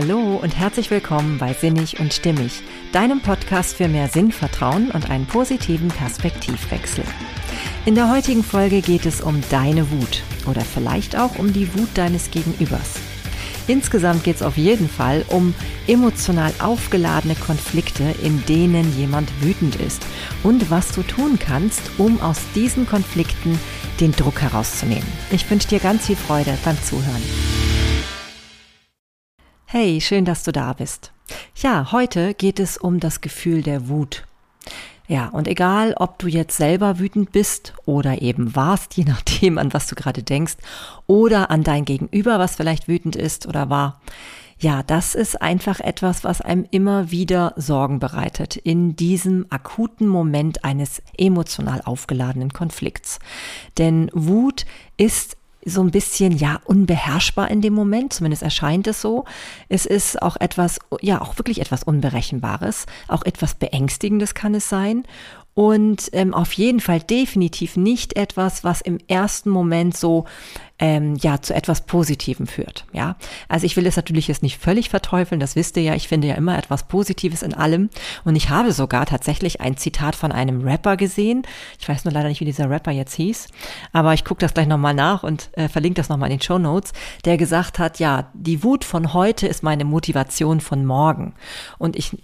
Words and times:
Hallo 0.00 0.36
und 0.40 0.56
herzlich 0.56 0.92
willkommen 0.92 1.38
bei 1.38 1.52
Sinnig 1.52 1.98
und 1.98 2.14
Stimmig, 2.14 2.62
deinem 2.92 3.20
Podcast 3.20 3.76
für 3.76 3.88
mehr 3.88 4.06
Sinnvertrauen 4.06 4.92
und 4.92 5.10
einen 5.10 5.26
positiven 5.26 5.88
Perspektivwechsel. 5.88 7.02
In 7.84 7.96
der 7.96 8.08
heutigen 8.08 8.44
Folge 8.44 8.80
geht 8.80 9.06
es 9.06 9.20
um 9.20 9.42
deine 9.50 9.90
Wut 9.90 10.22
oder 10.46 10.60
vielleicht 10.60 11.18
auch 11.18 11.36
um 11.40 11.52
die 11.52 11.74
Wut 11.74 11.88
deines 11.94 12.30
Gegenübers. 12.30 12.94
Insgesamt 13.66 14.22
geht 14.22 14.36
es 14.36 14.42
auf 14.42 14.56
jeden 14.56 14.88
Fall 14.88 15.24
um 15.30 15.52
emotional 15.88 16.52
aufgeladene 16.60 17.34
Konflikte, 17.34 18.14
in 18.22 18.46
denen 18.46 18.96
jemand 18.96 19.28
wütend 19.42 19.74
ist 19.74 20.06
und 20.44 20.70
was 20.70 20.92
du 20.92 21.02
tun 21.02 21.40
kannst, 21.40 21.82
um 21.98 22.20
aus 22.20 22.38
diesen 22.54 22.86
Konflikten 22.86 23.58
den 23.98 24.12
Druck 24.12 24.42
herauszunehmen. 24.42 25.08
Ich 25.32 25.50
wünsche 25.50 25.66
dir 25.66 25.80
ganz 25.80 26.06
viel 26.06 26.14
Freude 26.14 26.56
beim 26.64 26.80
Zuhören. 26.84 27.67
Hey, 29.70 30.00
schön, 30.00 30.24
dass 30.24 30.44
du 30.44 30.50
da 30.50 30.72
bist. 30.72 31.12
Ja, 31.54 31.92
heute 31.92 32.32
geht 32.32 32.58
es 32.58 32.78
um 32.78 33.00
das 33.00 33.20
Gefühl 33.20 33.60
der 33.60 33.90
Wut. 33.90 34.24
Ja, 35.08 35.28
und 35.28 35.46
egal, 35.46 35.92
ob 35.98 36.18
du 36.18 36.26
jetzt 36.26 36.56
selber 36.56 36.98
wütend 36.98 37.32
bist 37.32 37.74
oder 37.84 38.22
eben 38.22 38.56
warst, 38.56 38.96
je 38.96 39.04
nachdem, 39.06 39.58
an 39.58 39.74
was 39.74 39.86
du 39.86 39.94
gerade 39.94 40.22
denkst, 40.22 40.56
oder 41.06 41.50
an 41.50 41.64
dein 41.64 41.84
Gegenüber, 41.84 42.38
was 42.38 42.56
vielleicht 42.56 42.88
wütend 42.88 43.14
ist 43.14 43.46
oder 43.46 43.68
war, 43.68 44.00
ja, 44.58 44.82
das 44.82 45.14
ist 45.14 45.42
einfach 45.42 45.80
etwas, 45.80 46.24
was 46.24 46.40
einem 46.40 46.66
immer 46.70 47.10
wieder 47.10 47.52
Sorgen 47.56 47.98
bereitet 47.98 48.56
in 48.56 48.96
diesem 48.96 49.44
akuten 49.50 50.08
Moment 50.08 50.64
eines 50.64 51.02
emotional 51.18 51.82
aufgeladenen 51.84 52.54
Konflikts. 52.54 53.18
Denn 53.76 54.10
Wut 54.14 54.64
ist 54.96 55.36
so 55.68 55.80
ein 55.82 55.90
bisschen, 55.90 56.36
ja, 56.36 56.60
unbeherrschbar 56.64 57.50
in 57.50 57.60
dem 57.60 57.74
Moment, 57.74 58.12
zumindest 58.12 58.42
erscheint 58.42 58.86
es 58.86 59.00
so. 59.00 59.24
Es 59.68 59.86
ist 59.86 60.20
auch 60.22 60.36
etwas, 60.36 60.78
ja, 61.00 61.20
auch 61.20 61.38
wirklich 61.38 61.60
etwas 61.60 61.82
Unberechenbares, 61.82 62.86
auch 63.08 63.24
etwas 63.24 63.54
Beängstigendes 63.54 64.34
kann 64.34 64.54
es 64.54 64.68
sein 64.68 65.04
und 65.58 66.10
ähm, 66.12 66.34
auf 66.34 66.52
jeden 66.52 66.78
Fall 66.78 67.00
definitiv 67.00 67.76
nicht 67.76 68.16
etwas, 68.16 68.62
was 68.62 68.80
im 68.80 68.98
ersten 69.08 69.50
Moment 69.50 69.96
so 69.96 70.24
ähm, 70.78 71.16
ja 71.16 71.42
zu 71.42 71.52
etwas 71.52 71.80
Positivem 71.80 72.46
führt. 72.46 72.86
Ja, 72.92 73.16
also 73.48 73.66
ich 73.66 73.76
will 73.76 73.84
es 73.84 73.96
natürlich 73.96 74.28
jetzt 74.28 74.44
nicht 74.44 74.56
völlig 74.56 74.88
verteufeln. 74.88 75.40
Das 75.40 75.56
wisst 75.56 75.76
ihr 75.76 75.82
ja. 75.82 75.94
Ich 75.96 76.06
finde 76.06 76.28
ja 76.28 76.36
immer 76.36 76.56
etwas 76.56 76.86
Positives 76.86 77.42
in 77.42 77.54
allem. 77.54 77.90
Und 78.24 78.36
ich 78.36 78.50
habe 78.50 78.70
sogar 78.70 79.04
tatsächlich 79.04 79.60
ein 79.60 79.76
Zitat 79.76 80.14
von 80.14 80.30
einem 80.30 80.60
Rapper 80.60 80.96
gesehen. 80.96 81.42
Ich 81.80 81.88
weiß 81.88 82.04
nur 82.04 82.14
leider 82.14 82.28
nicht, 82.28 82.40
wie 82.40 82.44
dieser 82.44 82.70
Rapper 82.70 82.92
jetzt 82.92 83.14
hieß, 83.14 83.48
aber 83.92 84.14
ich 84.14 84.24
gucke 84.24 84.38
das 84.38 84.54
gleich 84.54 84.68
nochmal 84.68 84.94
nach 84.94 85.24
und 85.24 85.50
äh, 85.54 85.68
verlinke 85.68 85.96
das 85.96 86.08
nochmal 86.08 86.30
in 86.30 86.38
den 86.38 86.44
Show 86.44 86.60
Notes. 86.60 86.92
Der 87.24 87.36
gesagt 87.36 87.80
hat, 87.80 87.98
ja, 87.98 88.30
die 88.32 88.62
Wut 88.62 88.84
von 88.84 89.12
heute 89.12 89.48
ist 89.48 89.64
meine 89.64 89.84
Motivation 89.84 90.60
von 90.60 90.86
morgen. 90.86 91.34
Und 91.78 91.96
ich 91.96 92.16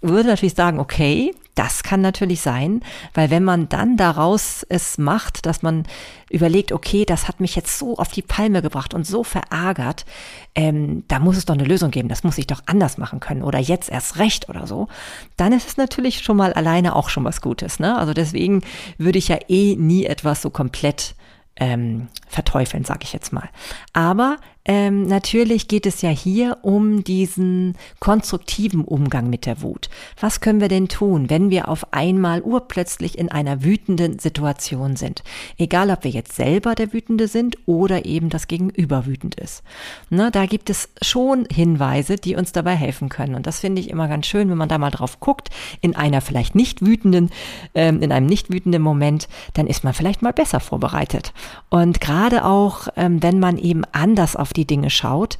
würde 0.00 0.28
natürlich 0.28 0.54
sagen, 0.54 0.78
okay, 0.78 1.34
das 1.54 1.82
kann 1.82 2.00
natürlich 2.00 2.40
sein, 2.40 2.80
weil 3.12 3.30
wenn 3.30 3.44
man 3.44 3.68
dann 3.68 3.96
daraus 3.96 4.64
es 4.68 4.96
macht, 4.96 5.44
dass 5.44 5.62
man 5.62 5.84
überlegt, 6.30 6.72
okay, 6.72 7.04
das 7.04 7.28
hat 7.28 7.40
mich 7.40 7.54
jetzt 7.54 7.78
so 7.78 7.98
auf 7.98 8.08
die 8.08 8.22
Palme 8.22 8.62
gebracht 8.62 8.94
und 8.94 9.06
so 9.06 9.24
verärgert, 9.24 10.06
ähm, 10.54 11.04
da 11.08 11.18
muss 11.18 11.36
es 11.36 11.44
doch 11.44 11.54
eine 11.54 11.64
Lösung 11.64 11.90
geben, 11.90 12.08
das 12.08 12.24
muss 12.24 12.38
ich 12.38 12.46
doch 12.46 12.62
anders 12.66 12.96
machen 12.96 13.20
können 13.20 13.42
oder 13.42 13.58
jetzt 13.58 13.90
erst 13.90 14.18
recht 14.18 14.48
oder 14.48 14.66
so, 14.66 14.88
dann 15.36 15.52
ist 15.52 15.68
es 15.68 15.76
natürlich 15.76 16.22
schon 16.22 16.36
mal 16.36 16.52
alleine 16.54 16.96
auch 16.96 17.10
schon 17.10 17.24
was 17.24 17.42
Gutes. 17.42 17.78
Ne? 17.78 17.98
Also 17.98 18.14
deswegen 18.14 18.62
würde 18.96 19.18
ich 19.18 19.28
ja 19.28 19.38
eh 19.48 19.76
nie 19.76 20.06
etwas 20.06 20.40
so 20.40 20.50
komplett 20.50 21.14
ähm, 21.56 22.08
verteufeln, 22.26 22.84
sage 22.84 23.00
ich 23.02 23.12
jetzt 23.12 23.32
mal. 23.32 23.50
Aber 23.92 24.38
ähm, 24.66 25.06
natürlich 25.06 25.68
geht 25.68 25.86
es 25.86 26.02
ja 26.02 26.10
hier 26.10 26.58
um 26.62 27.02
diesen 27.02 27.76
konstruktiven 27.98 28.84
Umgang 28.84 29.30
mit 29.30 29.46
der 29.46 29.62
Wut. 29.62 29.88
Was 30.20 30.40
können 30.40 30.60
wir 30.60 30.68
denn 30.68 30.88
tun, 30.88 31.30
wenn 31.30 31.50
wir 31.50 31.68
auf 31.68 31.92
einmal 31.92 32.42
urplötzlich 32.42 33.18
in 33.18 33.30
einer 33.30 33.64
wütenden 33.64 34.18
Situation 34.18 34.96
sind? 34.96 35.22
Egal, 35.56 35.90
ob 35.90 36.04
wir 36.04 36.10
jetzt 36.10 36.36
selber 36.36 36.74
der 36.74 36.92
Wütende 36.92 37.26
sind 37.26 37.56
oder 37.66 38.04
eben 38.04 38.28
das 38.28 38.48
Gegenüber 38.48 39.06
wütend 39.06 39.34
ist. 39.36 39.62
Na, 40.10 40.30
da 40.30 40.44
gibt 40.44 40.68
es 40.68 40.90
schon 41.00 41.46
Hinweise, 41.50 42.16
die 42.16 42.36
uns 42.36 42.52
dabei 42.52 42.76
helfen 42.76 43.08
können. 43.08 43.34
Und 43.34 43.46
das 43.46 43.60
finde 43.60 43.80
ich 43.80 43.88
immer 43.88 44.08
ganz 44.08 44.26
schön, 44.26 44.50
wenn 44.50 44.58
man 44.58 44.68
da 44.68 44.78
mal 44.78 44.90
drauf 44.90 45.20
guckt, 45.20 45.48
in 45.80 45.96
einer 45.96 46.20
vielleicht 46.20 46.54
nicht 46.54 46.84
wütenden, 46.84 47.30
ähm, 47.74 48.02
in 48.02 48.12
einem 48.12 48.26
nicht 48.26 48.52
wütenden 48.52 48.82
Moment, 48.82 49.28
dann 49.54 49.66
ist 49.66 49.84
man 49.84 49.94
vielleicht 49.94 50.22
mal 50.22 50.32
besser 50.32 50.60
vorbereitet. 50.60 51.32
Und 51.70 52.00
gerade 52.00 52.44
auch, 52.44 52.88
ähm, 52.96 53.22
wenn 53.22 53.40
man 53.40 53.56
eben 53.56 53.84
anders 53.92 54.36
auf 54.36 54.52
die 54.52 54.59
Dinge 54.64 54.90
schaut, 54.90 55.38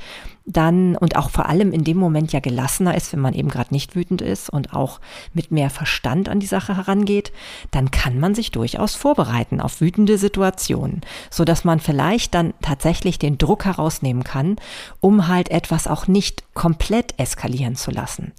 dann 0.52 0.96
und 0.96 1.16
auch 1.16 1.30
vor 1.30 1.46
allem 1.46 1.72
in 1.72 1.84
dem 1.84 1.96
Moment 1.96 2.32
ja 2.32 2.40
gelassener 2.40 2.94
ist, 2.94 3.12
wenn 3.12 3.20
man 3.20 3.34
eben 3.34 3.48
gerade 3.48 3.72
nicht 3.72 3.94
wütend 3.94 4.22
ist 4.22 4.50
und 4.50 4.74
auch 4.74 5.00
mit 5.32 5.50
mehr 5.50 5.70
Verstand 5.70 6.28
an 6.28 6.40
die 6.40 6.46
Sache 6.46 6.76
herangeht, 6.76 7.32
dann 7.70 7.90
kann 7.90 8.18
man 8.18 8.34
sich 8.34 8.50
durchaus 8.50 8.94
vorbereiten 8.94 9.60
auf 9.60 9.80
wütende 9.80 10.18
Situationen, 10.18 11.00
so 11.30 11.44
dass 11.44 11.64
man 11.64 11.80
vielleicht 11.80 12.34
dann 12.34 12.54
tatsächlich 12.62 13.18
den 13.18 13.38
Druck 13.38 13.64
herausnehmen 13.64 14.24
kann, 14.24 14.56
um 15.00 15.28
halt 15.28 15.50
etwas 15.50 15.86
auch 15.86 16.06
nicht 16.06 16.44
komplett 16.54 17.14
eskalieren 17.18 17.76
zu 17.76 17.90
lassen. 17.90 18.32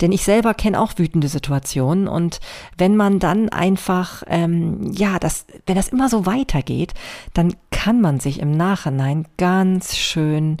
Denn 0.00 0.12
ich 0.12 0.22
selber 0.22 0.54
kenne 0.54 0.80
auch 0.80 0.92
wütende 0.96 1.28
Situationen 1.28 2.08
und 2.08 2.40
wenn 2.78 2.96
man 2.96 3.18
dann 3.18 3.48
einfach 3.48 4.22
ähm, 4.28 4.92
ja, 4.92 5.18
das, 5.18 5.46
wenn 5.66 5.76
das 5.76 5.88
immer 5.88 6.08
so 6.08 6.26
weitergeht, 6.26 6.94
dann 7.34 7.54
kann 7.70 8.00
man 8.00 8.20
sich 8.20 8.40
im 8.40 8.52
Nachhinein 8.52 9.26
ganz 9.36 9.96
schön 9.96 10.58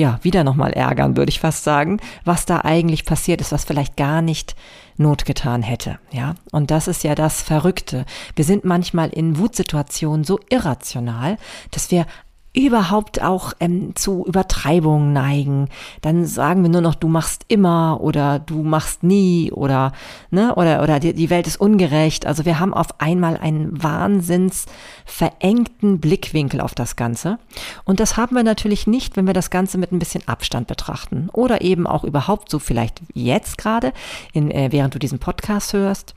ja, 0.00 0.18
wieder 0.22 0.44
nochmal 0.44 0.72
ärgern, 0.72 1.16
würde 1.18 1.28
ich 1.28 1.40
fast 1.40 1.62
sagen, 1.62 2.00
was 2.24 2.46
da 2.46 2.62
eigentlich 2.62 3.04
passiert 3.04 3.42
ist, 3.42 3.52
was 3.52 3.64
vielleicht 3.64 3.96
gar 3.96 4.22
nicht 4.22 4.56
Not 4.96 5.24
getan 5.24 5.62
hätte, 5.62 5.98
ja. 6.10 6.34
Und 6.52 6.70
das 6.70 6.88
ist 6.88 7.04
ja 7.04 7.14
das 7.14 7.42
Verrückte. 7.42 8.04
Wir 8.34 8.44
sind 8.44 8.64
manchmal 8.64 9.10
in 9.10 9.38
Wutsituationen 9.38 10.24
so 10.24 10.40
irrational, 10.50 11.36
dass 11.70 11.90
wir 11.90 12.06
überhaupt 12.52 13.22
auch 13.22 13.52
ähm, 13.60 13.94
zu 13.94 14.24
Übertreibungen 14.26 15.12
neigen, 15.12 15.68
dann 16.02 16.26
sagen 16.26 16.62
wir 16.62 16.70
nur 16.70 16.80
noch, 16.80 16.96
du 16.96 17.06
machst 17.06 17.44
immer 17.46 18.00
oder 18.00 18.40
du 18.40 18.62
machst 18.62 19.04
nie 19.04 19.52
oder 19.52 19.92
ne 20.30 20.54
oder 20.56 20.82
oder 20.82 20.98
die, 20.98 21.14
die 21.14 21.30
Welt 21.30 21.46
ist 21.46 21.60
ungerecht. 21.60 22.26
Also 22.26 22.44
wir 22.44 22.58
haben 22.58 22.74
auf 22.74 23.00
einmal 23.00 23.36
einen 23.36 23.80
wahnsinns 23.80 24.66
verengten 25.04 26.00
Blickwinkel 26.00 26.60
auf 26.60 26.74
das 26.74 26.96
Ganze. 26.96 27.38
Und 27.84 28.00
das 28.00 28.16
haben 28.16 28.34
wir 28.34 28.42
natürlich 28.42 28.86
nicht, 28.88 29.16
wenn 29.16 29.26
wir 29.26 29.34
das 29.34 29.50
Ganze 29.50 29.78
mit 29.78 29.92
ein 29.92 30.00
bisschen 30.00 30.26
Abstand 30.26 30.66
betrachten. 30.66 31.28
Oder 31.32 31.60
eben 31.60 31.86
auch 31.86 32.02
überhaupt 32.02 32.50
so 32.50 32.58
vielleicht 32.58 33.00
jetzt 33.14 33.58
gerade, 33.58 33.92
in, 34.32 34.50
äh, 34.50 34.72
während 34.72 34.94
du 34.94 34.98
diesen 34.98 35.20
Podcast 35.20 35.72
hörst 35.72 36.14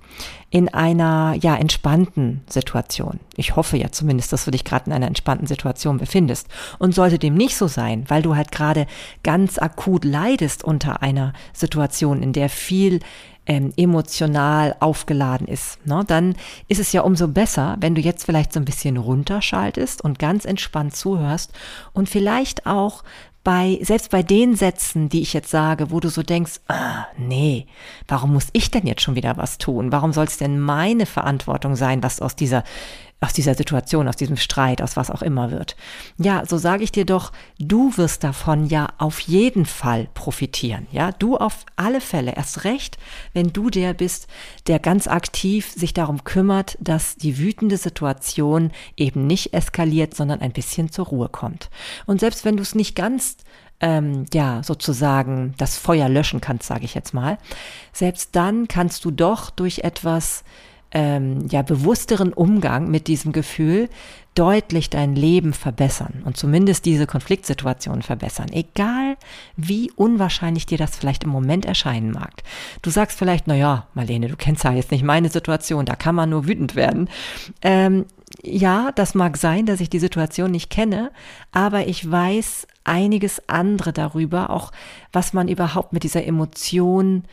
in 0.49 0.69
einer 0.69 1.35
ja 1.41 1.55
entspannten 1.55 2.41
Situation. 2.47 3.19
Ich 3.35 3.55
hoffe 3.55 3.77
ja 3.77 3.91
zumindest, 3.91 4.31
dass 4.33 4.45
du 4.45 4.51
dich 4.51 4.63
gerade 4.63 4.85
in 4.85 4.93
einer 4.93 5.07
entspannten 5.07 5.47
Situation 5.47 5.97
befindest. 5.97 6.47
Und 6.77 6.93
sollte 6.93 7.17
dem 7.17 7.33
nicht 7.33 7.57
so 7.57 7.67
sein, 7.67 8.05
weil 8.07 8.21
du 8.21 8.35
halt 8.35 8.51
gerade 8.51 8.85
ganz 9.23 9.57
akut 9.57 10.05
leidest 10.05 10.63
unter 10.63 11.01
einer 11.01 11.33
Situation, 11.53 12.21
in 12.21 12.33
der 12.33 12.49
viel 12.49 12.99
ähm, 13.45 13.73
emotional 13.75 14.75
aufgeladen 14.79 15.47
ist, 15.47 15.85
ne, 15.85 16.03
dann 16.07 16.35
ist 16.67 16.79
es 16.79 16.93
ja 16.93 17.01
umso 17.01 17.27
besser, 17.27 17.75
wenn 17.79 17.95
du 17.95 18.01
jetzt 18.01 18.25
vielleicht 18.25 18.53
so 18.53 18.59
ein 18.59 18.65
bisschen 18.65 18.97
runterschaltest 18.97 20.03
und 20.03 20.19
ganz 20.19 20.45
entspannt 20.45 20.95
zuhörst 20.95 21.51
und 21.91 22.07
vielleicht 22.07 22.65
auch 22.65 23.03
bei, 23.43 23.79
selbst 23.81 24.09
bei 24.09 24.23
den 24.23 24.55
Sätzen, 24.55 25.09
die 25.09 25.21
ich 25.21 25.33
jetzt 25.33 25.49
sage, 25.49 25.91
wo 25.91 25.99
du 25.99 26.09
so 26.09 26.23
denkst, 26.23 26.61
ah, 26.67 27.07
nee, 27.17 27.67
warum 28.07 28.33
muss 28.33 28.47
ich 28.53 28.71
denn 28.71 28.87
jetzt 28.87 29.01
schon 29.01 29.15
wieder 29.15 29.35
was 29.37 29.57
tun? 29.57 29.91
Warum 29.91 30.13
soll 30.13 30.25
es 30.25 30.37
denn 30.37 30.59
meine 30.59 31.05
Verantwortung 31.05 31.75
sein, 31.75 32.01
was 32.03 32.21
aus 32.21 32.35
dieser 32.35 32.63
aus 33.23 33.33
dieser 33.33 33.55
Situation, 33.55 34.07
aus 34.07 34.15
diesem 34.15 34.37
Streit, 34.37 34.81
aus 34.81 34.95
was 34.95 35.09
auch 35.09 35.21
immer 35.21 35.51
wird. 35.51 35.75
Ja, 36.17 36.45
so 36.45 36.57
sage 36.57 36.83
ich 36.83 36.91
dir 36.91 37.05
doch, 37.05 37.31
du 37.59 37.95
wirst 37.97 38.23
davon 38.23 38.65
ja 38.65 38.89
auf 38.97 39.19
jeden 39.21 39.65
Fall 39.65 40.07
profitieren. 40.13 40.87
Ja, 40.91 41.11
du 41.11 41.37
auf 41.37 41.65
alle 41.75 42.01
Fälle, 42.01 42.35
erst 42.35 42.65
recht, 42.65 42.97
wenn 43.33 43.53
du 43.53 43.69
der 43.69 43.93
bist, 43.93 44.27
der 44.67 44.79
ganz 44.79 45.07
aktiv 45.07 45.71
sich 45.71 45.93
darum 45.93 46.23
kümmert, 46.23 46.77
dass 46.79 47.15
die 47.15 47.37
wütende 47.37 47.77
Situation 47.77 48.71
eben 48.97 49.25
nicht 49.25 49.53
eskaliert, 49.53 50.13
sondern 50.13 50.41
ein 50.41 50.51
bisschen 50.51 50.91
zur 50.91 51.05
Ruhe 51.05 51.29
kommt. 51.29 51.69
Und 52.05 52.19
selbst 52.19 52.45
wenn 52.45 52.57
du 52.57 52.63
es 52.63 52.75
nicht 52.75 52.95
ganz 52.95 53.37
ähm, 53.79 54.25
ja, 54.33 54.63
sozusagen 54.63 55.53
das 55.57 55.77
Feuer 55.77 56.09
löschen 56.09 56.41
kannst, 56.41 56.67
sage 56.67 56.85
ich 56.85 56.93
jetzt 56.93 57.13
mal, 57.13 57.37
selbst 57.91 58.35
dann 58.35 58.67
kannst 58.67 59.03
du 59.05 59.11
doch 59.11 59.49
durch 59.49 59.79
etwas 59.79 60.43
ähm, 60.93 61.47
ja, 61.49 61.63
bewussteren 61.63 62.31
Umgang 62.33 62.89
mit 62.89 63.07
diesem 63.07 63.31
Gefühl 63.31 63.89
deutlich 64.35 64.89
dein 64.89 65.15
Leben 65.15 65.53
verbessern 65.53 66.23
und 66.25 66.37
zumindest 66.37 66.85
diese 66.85 67.05
Konfliktsituation 67.05 68.01
verbessern, 68.01 68.49
egal 68.51 69.15
wie 69.55 69.91
unwahrscheinlich 69.95 70.65
dir 70.65 70.77
das 70.77 70.95
vielleicht 70.95 71.23
im 71.23 71.29
Moment 71.29 71.65
erscheinen 71.65 72.11
mag. 72.11 72.41
Du 72.81 72.89
sagst 72.89 73.17
vielleicht, 73.17 73.47
na 73.47 73.55
ja, 73.55 73.87
Marlene, 73.93 74.27
du 74.27 74.35
kennst 74.35 74.63
ja 74.63 74.71
jetzt 74.71 74.91
nicht 74.91 75.03
meine 75.03 75.29
Situation, 75.29 75.85
da 75.85 75.95
kann 75.95 76.15
man 76.15 76.29
nur 76.29 76.47
wütend 76.47 76.75
werden. 76.75 77.09
Ähm, 77.61 78.05
ja, 78.41 78.91
das 78.95 79.13
mag 79.13 79.37
sein, 79.37 79.67
dass 79.67 79.81
ich 79.81 79.89
die 79.89 79.99
Situation 79.99 80.49
nicht 80.49 80.71
kenne, 80.71 81.11
aber 81.51 81.87
ich 81.87 82.09
weiß 82.09 82.67
einiges 82.83 83.47
andere 83.47 83.93
darüber, 83.93 84.49
auch 84.49 84.71
was 85.11 85.33
man 85.33 85.47
überhaupt 85.47 85.93
mit 85.93 86.03
dieser 86.03 86.25
Emotion 86.25 87.23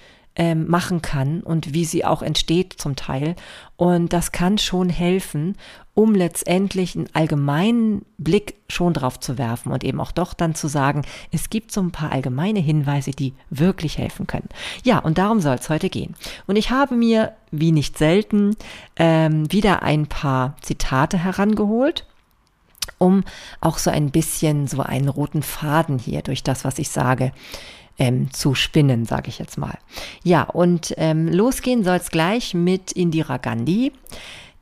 ähm, 0.40 0.68
machen 0.68 1.02
kann 1.02 1.42
und 1.42 1.74
wie 1.74 1.84
sie 1.84 2.06
auch 2.06 2.22
entsteht 2.22 2.72
zum 2.78 2.96
Teil. 2.96 3.36
Und 3.76 4.14
das 4.14 4.32
kann 4.32 4.56
schon 4.56 4.88
helfen, 4.88 5.54
um 5.92 6.14
letztendlich 6.14 6.96
einen 6.96 7.10
allgemeinen 7.12 8.06
Blick 8.16 8.54
schon 8.66 8.94
drauf 8.94 9.20
zu 9.20 9.36
werfen 9.36 9.70
und 9.70 9.84
eben 9.84 10.00
auch 10.00 10.12
doch 10.12 10.32
dann 10.32 10.54
zu 10.54 10.66
sagen, 10.66 11.02
es 11.30 11.50
gibt 11.50 11.72
so 11.72 11.82
ein 11.82 11.90
paar 11.90 12.10
allgemeine 12.10 12.60
Hinweise, 12.60 13.10
die 13.10 13.34
wirklich 13.50 13.98
helfen 13.98 14.26
können. 14.26 14.48
Ja, 14.82 15.00
und 15.00 15.18
darum 15.18 15.40
soll 15.40 15.56
es 15.56 15.68
heute 15.68 15.90
gehen. 15.90 16.14
Und 16.46 16.56
ich 16.56 16.70
habe 16.70 16.94
mir, 16.94 17.34
wie 17.50 17.70
nicht 17.70 17.98
selten, 17.98 18.56
ähm, 18.96 19.52
wieder 19.52 19.82
ein 19.82 20.06
paar 20.06 20.56
Zitate 20.62 21.18
herangeholt 21.18 22.06
um 22.98 23.24
auch 23.60 23.78
so 23.78 23.90
ein 23.90 24.10
bisschen 24.10 24.66
so 24.66 24.82
einen 24.82 25.08
roten 25.08 25.42
Faden 25.42 25.98
hier 25.98 26.22
durch 26.22 26.42
das, 26.42 26.64
was 26.64 26.78
ich 26.78 26.90
sage, 26.90 27.32
ähm, 28.00 28.32
zu 28.32 28.56
spinnen, 28.56 29.04
sage 29.04 29.28
ich 29.28 29.38
jetzt 29.38 29.58
mal. 29.58 29.78
Ja, 30.24 30.42
und 30.42 30.94
ähm, 30.96 31.28
losgehen 31.28 31.84
soll 31.84 31.96
es 31.96 32.10
gleich 32.10 32.54
mit 32.54 32.90
Indira 32.90 33.36
Gandhi, 33.36 33.92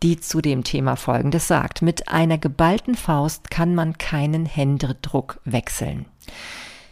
die 0.03 0.21
zu 0.21 0.43
dem 0.43 0.65
Thema 0.65 0.97
Folgendes 0.97 1.49
sagt. 1.49 1.81
Mit 1.81 2.09
einer 2.09 2.37
geballten 2.37 2.97
Faust 2.97 3.51
kann 3.51 3.75
man 3.75 3.97
keinen 3.97 4.45
Händedruck 4.45 5.41
wechseln. 5.45 6.05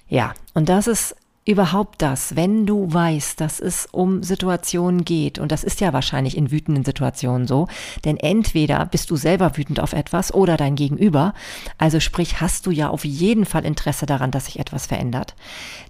Ja, 0.08 0.34
und 0.54 0.68
das 0.68 0.86
ist 0.86 1.16
überhaupt 1.46 2.02
das, 2.02 2.34
wenn 2.34 2.66
du 2.66 2.92
weißt, 2.92 3.40
dass 3.40 3.60
es 3.60 3.88
um 3.92 4.24
Situationen 4.24 5.04
geht, 5.04 5.38
und 5.38 5.52
das 5.52 5.62
ist 5.62 5.80
ja 5.80 5.92
wahrscheinlich 5.92 6.36
in 6.36 6.50
wütenden 6.50 6.84
Situationen 6.84 7.46
so, 7.46 7.68
denn 8.04 8.16
entweder 8.16 8.84
bist 8.84 9.10
du 9.10 9.16
selber 9.16 9.56
wütend 9.56 9.78
auf 9.78 9.92
etwas 9.92 10.34
oder 10.34 10.56
dein 10.56 10.74
Gegenüber, 10.74 11.34
also 11.78 12.00
sprich, 12.00 12.40
hast 12.40 12.66
du 12.66 12.72
ja 12.72 12.88
auf 12.88 13.04
jeden 13.04 13.46
Fall 13.46 13.64
Interesse 13.64 14.06
daran, 14.06 14.32
dass 14.32 14.46
sich 14.46 14.58
etwas 14.58 14.86
verändert, 14.86 15.36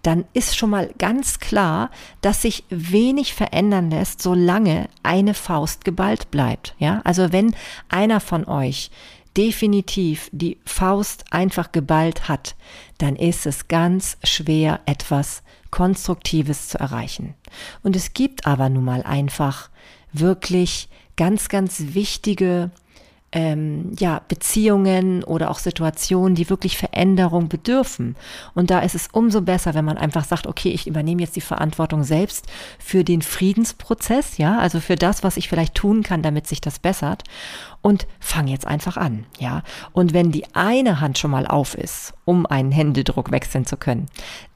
dann 0.03 0.27
ist 0.35 0.57
schon 0.57 0.71
mal 0.71 0.91
ganz 0.99 1.41
klar, 1.41 1.91
dass 2.21 2.43
sich 2.43 2.65
wenig 2.69 3.33
verändern 3.33 3.91
lässt, 3.91 4.21
solange 4.21 4.91
eine 5.03 5.33
Faust 5.33 5.87
geballt 5.87 6.31
bleibt. 6.31 6.75
Ja, 6.79 7.01
also 7.05 7.33
wenn 7.33 7.57
einer 7.89 8.21
von 8.21 8.47
euch 8.47 8.91
definitiv 9.37 10.31
die 10.33 10.59
Faust 10.65 11.25
einfach 11.31 11.73
geballt 11.73 12.29
hat, 12.29 12.57
dann 12.99 13.17
ist 13.17 13.47
es 13.47 13.69
ganz 13.69 14.17
schwer, 14.25 14.81
etwas 14.87 15.43
Konstruktives 15.71 16.69
zu 16.69 16.79
erreichen. 16.79 17.35
Und 17.83 17.97
es 17.97 18.15
gibt 18.15 18.47
aber 18.47 18.69
nun 18.69 18.85
mal 18.85 19.03
einfach 19.03 19.69
wirklich 20.13 20.89
ganz, 21.17 21.49
ganz 21.49 21.83
wichtige 21.95 22.71
ähm, 23.33 23.93
ja, 23.99 24.23
Beziehungen 24.29 25.25
oder 25.25 25.51
auch 25.51 25.59
Situationen, 25.59 26.35
die 26.35 26.49
wirklich 26.49 26.79
Veränderung 26.79 27.49
bedürfen. 27.49 28.17
Und 28.55 28.71
da 28.71 28.79
ist 28.81 28.95
es 28.95 29.09
umso 29.13 29.43
besser, 29.43 29.75
wenn 29.75 29.85
man 29.85 29.99
einfach 29.99 30.25
sagt, 30.25 30.47
okay, 30.47 30.71
ich 30.71 30.87
übernehme 30.87 31.21
jetzt 31.21 31.37
die 31.37 31.41
Verantwortung 31.43 32.05
selbst 32.05 32.47
für 32.79 33.05
den 33.05 33.23
Friedensprozess, 33.23 34.39
ja, 34.39 34.59
also 34.59 34.81
für 34.81 34.97
das, 34.97 35.23
was 35.23 35.37
ich 35.37 35.49
vielleicht 35.49 35.75
tun 35.75 36.03
kann, 36.03 36.23
damit 36.23 36.47
sich 36.47 36.61
das 36.61 36.79
bessert 36.79 37.25
und 37.87 38.09
fang 38.19 38.49
jetzt 38.49 38.67
einfach 38.67 38.97
an, 38.97 39.27
ja. 39.39 39.63
Und 39.93 40.13
wenn 40.13 40.33
die 40.33 40.45
eine 40.57 41.01
Hand 41.01 41.19
schon 41.19 41.31
mal 41.31 41.47
auf 41.47 41.77
ist, 41.77 42.15
um 42.25 42.45
einen 42.45 42.73
Händedruck 42.73 43.31
wechseln 43.31 43.65
zu 43.65 43.77
können, 43.77 44.07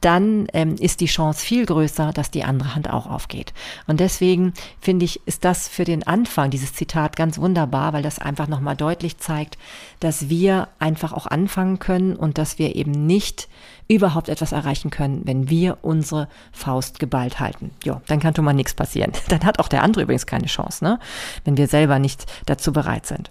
dann 0.01 0.49
ähm, 0.53 0.75
ist 0.75 0.99
die 1.01 1.07
Chance 1.07 1.41
viel 1.41 1.65
größer, 1.65 2.13
dass 2.13 2.33
die 2.33 2.43
andere 2.43 2.75
Hand 2.75 2.91
auch 2.91 3.07
aufgeht. 3.07 3.55
Und 3.87 4.01
deswegen 4.01 4.53
finde 4.81 5.05
ich, 5.05 5.25
ist 5.29 5.45
das 5.45 5.69
für 5.69 5.85
den 5.85 6.05
Anfang, 6.05 6.51
dieses 6.51 6.75
Zitat, 6.75 7.15
ganz 7.15 7.39
wunderbar, 7.39 7.93
weil 7.93 8.03
das 8.03 8.19
einfach 8.19 8.49
nochmal 8.49 8.75
deutlich 8.75 9.19
zeigt, 9.19 9.59
dass 10.01 10.29
wir 10.29 10.69
einfach 10.79 11.13
auch 11.13 11.27
anfangen 11.27 11.79
können 11.79 12.17
und 12.17 12.39
dass 12.39 12.59
wir 12.59 12.75
eben 12.75 12.91
nicht 12.91 13.49
überhaupt 13.91 14.29
etwas 14.29 14.53
erreichen 14.53 14.91
können, 14.91 15.23
wenn 15.25 15.51
wir 15.51 15.79
unsere 15.83 16.29
Faust 16.53 17.01
geballt 17.01 17.41
halten. 17.41 17.73
Ja, 17.85 18.01
dann 18.07 18.21
kann 18.21 18.35
schon 18.37 18.45
mal 18.45 18.53
nichts 18.53 18.73
passieren. 18.73 19.11
Dann 19.29 19.45
hat 19.45 19.59
auch 19.59 19.67
der 19.69 19.83
andere 19.83 20.03
übrigens 20.03 20.27
keine 20.27 20.47
Chance, 20.47 20.85
ne? 20.85 20.99
Wenn 21.45 21.57
wir 21.57 21.67
selber 21.67 21.99
nicht 21.99 22.27
dazu 22.47 22.73
bereit 22.73 23.07
sind. 23.07 23.31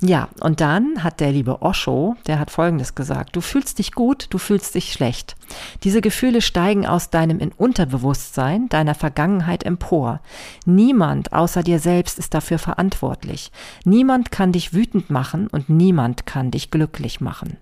Ja, 0.00 0.28
und 0.40 0.60
dann 0.60 1.02
hat 1.04 1.20
der 1.20 1.32
liebe 1.32 1.62
Osho, 1.62 2.16
der 2.26 2.38
hat 2.38 2.50
Folgendes 2.50 2.94
gesagt. 2.94 3.36
Du 3.36 3.40
fühlst 3.40 3.78
dich 3.78 3.92
gut, 3.92 4.26
du 4.30 4.38
fühlst 4.38 4.74
dich 4.74 4.92
schlecht. 4.92 5.36
Diese 5.84 6.00
Gefühle 6.00 6.40
steigen 6.40 6.86
aus 6.86 7.10
deinem 7.10 7.38
Unterbewusstsein, 7.56 8.68
deiner 8.68 8.94
Vergangenheit 8.94 9.64
empor. 9.64 10.20
Niemand 10.64 11.32
außer 11.32 11.62
dir 11.62 11.80
selbst 11.80 12.18
ist 12.18 12.32
dafür 12.32 12.58
verantwortlich. 12.58 13.50
Niemand 13.84 14.30
kann 14.30 14.52
dich 14.52 14.72
wütend 14.72 15.10
machen 15.10 15.48
und 15.48 15.68
niemand 15.68 16.07
kann 16.26 16.50
dich 16.50 16.70
glücklich 16.70 17.20
machen. 17.20 17.58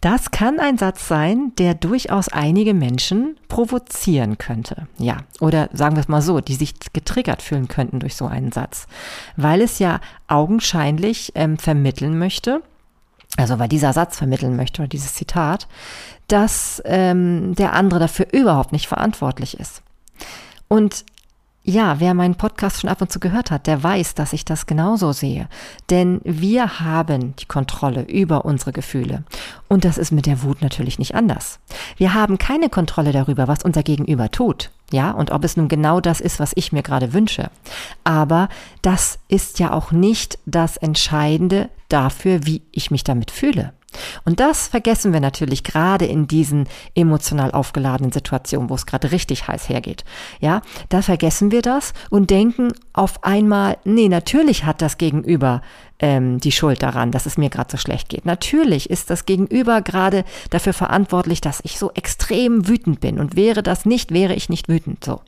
Das 0.00 0.30
kann 0.30 0.60
ein 0.60 0.78
Satz 0.78 1.08
sein, 1.08 1.52
der 1.58 1.74
durchaus 1.74 2.28
einige 2.28 2.72
Menschen 2.72 3.36
provozieren 3.48 4.38
könnte. 4.38 4.86
Ja, 4.96 5.18
oder 5.40 5.68
sagen 5.72 5.96
wir 5.96 6.00
es 6.00 6.08
mal 6.08 6.22
so, 6.22 6.40
die 6.40 6.54
sich 6.54 6.74
getriggert 6.92 7.42
fühlen 7.42 7.66
könnten 7.66 7.98
durch 7.98 8.14
so 8.14 8.26
einen 8.26 8.52
Satz, 8.52 8.86
weil 9.36 9.60
es 9.60 9.80
ja 9.80 10.00
augenscheinlich 10.28 11.32
ähm, 11.34 11.58
vermitteln 11.58 12.16
möchte, 12.16 12.62
also 13.36 13.58
weil 13.58 13.68
dieser 13.68 13.92
Satz 13.92 14.16
vermitteln 14.16 14.54
möchte 14.54 14.82
oder 14.82 14.88
dieses 14.88 15.14
Zitat, 15.14 15.66
dass 16.28 16.80
ähm, 16.84 17.56
der 17.56 17.72
andere 17.72 17.98
dafür 17.98 18.28
überhaupt 18.32 18.70
nicht 18.70 18.86
verantwortlich 18.86 19.58
ist. 19.58 19.82
Und 20.68 21.04
ja, 21.68 22.00
wer 22.00 22.14
meinen 22.14 22.34
Podcast 22.34 22.80
schon 22.80 22.88
ab 22.88 23.02
und 23.02 23.12
zu 23.12 23.20
gehört 23.20 23.50
hat, 23.50 23.66
der 23.66 23.82
weiß, 23.82 24.14
dass 24.14 24.32
ich 24.32 24.46
das 24.46 24.64
genauso 24.64 25.12
sehe. 25.12 25.48
Denn 25.90 26.22
wir 26.24 26.80
haben 26.80 27.36
die 27.36 27.44
Kontrolle 27.44 28.04
über 28.04 28.46
unsere 28.46 28.72
Gefühle. 28.72 29.24
Und 29.68 29.84
das 29.84 29.98
ist 29.98 30.12
mit 30.12 30.26
der 30.26 30.42
Wut 30.42 30.62
natürlich 30.62 30.98
nicht 30.98 31.14
anders. 31.14 31.60
Wir 31.96 32.14
haben 32.14 32.38
keine 32.38 32.70
Kontrolle 32.70 33.12
darüber, 33.12 33.48
was 33.48 33.62
unser 33.62 33.82
Gegenüber 33.82 34.30
tut. 34.30 34.70
Ja, 34.90 35.10
und 35.10 35.30
ob 35.30 35.44
es 35.44 35.56
nun 35.56 35.68
genau 35.68 36.00
das 36.00 36.20
ist, 36.20 36.40
was 36.40 36.52
ich 36.54 36.72
mir 36.72 36.82
gerade 36.82 37.12
wünsche. 37.12 37.50
Aber 38.04 38.48
das 38.80 39.18
ist 39.28 39.58
ja 39.58 39.72
auch 39.72 39.92
nicht 39.92 40.38
das 40.46 40.78
Entscheidende 40.78 41.68
dafür, 41.88 42.46
wie 42.46 42.62
ich 42.72 42.90
mich 42.90 43.04
damit 43.04 43.30
fühle. 43.30 43.74
Und 44.24 44.40
das 44.40 44.68
vergessen 44.68 45.12
wir 45.12 45.20
natürlich 45.20 45.64
gerade 45.64 46.04
in 46.04 46.26
diesen 46.26 46.68
emotional 46.94 47.52
aufgeladenen 47.52 48.12
Situationen, 48.12 48.68
wo 48.68 48.74
es 48.74 48.86
gerade 48.86 49.12
richtig 49.12 49.48
heiß 49.48 49.68
hergeht. 49.68 50.04
Ja, 50.40 50.60
da 50.90 51.02
vergessen 51.02 51.50
wir 51.50 51.62
das 51.62 51.94
und 52.10 52.30
denken 52.30 52.72
auf 52.92 53.24
einmal, 53.24 53.78
nee, 53.84 54.08
natürlich 54.08 54.64
hat 54.64 54.82
das 54.82 54.98
Gegenüber 54.98 55.62
ähm, 56.00 56.38
die 56.38 56.52
Schuld 56.52 56.82
daran, 56.82 57.10
dass 57.10 57.26
es 57.26 57.38
mir 57.38 57.50
gerade 57.50 57.70
so 57.70 57.76
schlecht 57.76 58.08
geht. 58.08 58.24
Natürlich 58.26 58.90
ist 58.90 59.10
das 59.10 59.26
Gegenüber 59.26 59.82
gerade 59.82 60.24
dafür 60.50 60.72
verantwortlich, 60.72 61.40
dass 61.40 61.60
ich 61.64 61.78
so 61.78 61.90
extrem 61.92 62.68
wütend 62.68 63.00
bin. 63.00 63.18
Und 63.18 63.36
wäre 63.36 63.62
das 63.62 63.84
nicht, 63.84 64.12
wäre 64.12 64.34
ich 64.34 64.48
nicht 64.48 64.68
wütend. 64.68 65.04
So. 65.04 65.20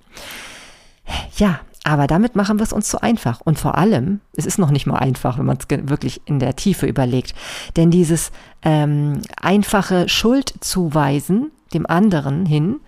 Ja, 1.37 1.61
aber 1.83 2.07
damit 2.07 2.37
machen 2.37 2.59
wir 2.59 2.65
es 2.65 2.73
uns 2.73 2.89
zu 2.89 3.03
einfach. 3.03 3.41
Und 3.41 3.59
vor 3.59 3.79
allem, 3.79 4.21
es 4.37 4.47
ist 4.47 4.59
noch 4.59 4.71
nicht 4.71 4.87
mal 4.87 4.99
einfach, 4.99 5.39
wenn 5.39 5.47
man 5.47 5.59
es 5.59 5.67
wirklich 5.89 6.21
in 6.27 6.39
der 6.39 6.57
Tiefe 6.57 6.87
überlegt. 6.87 7.35
Denn 7.77 7.91
dieses 7.91 8.33
ähm, 8.63 9.23
einfache 9.41 10.09
Schuldzuweisen 10.09 11.51
dem 11.73 11.87
anderen 11.87 12.47
hin, 12.47 12.81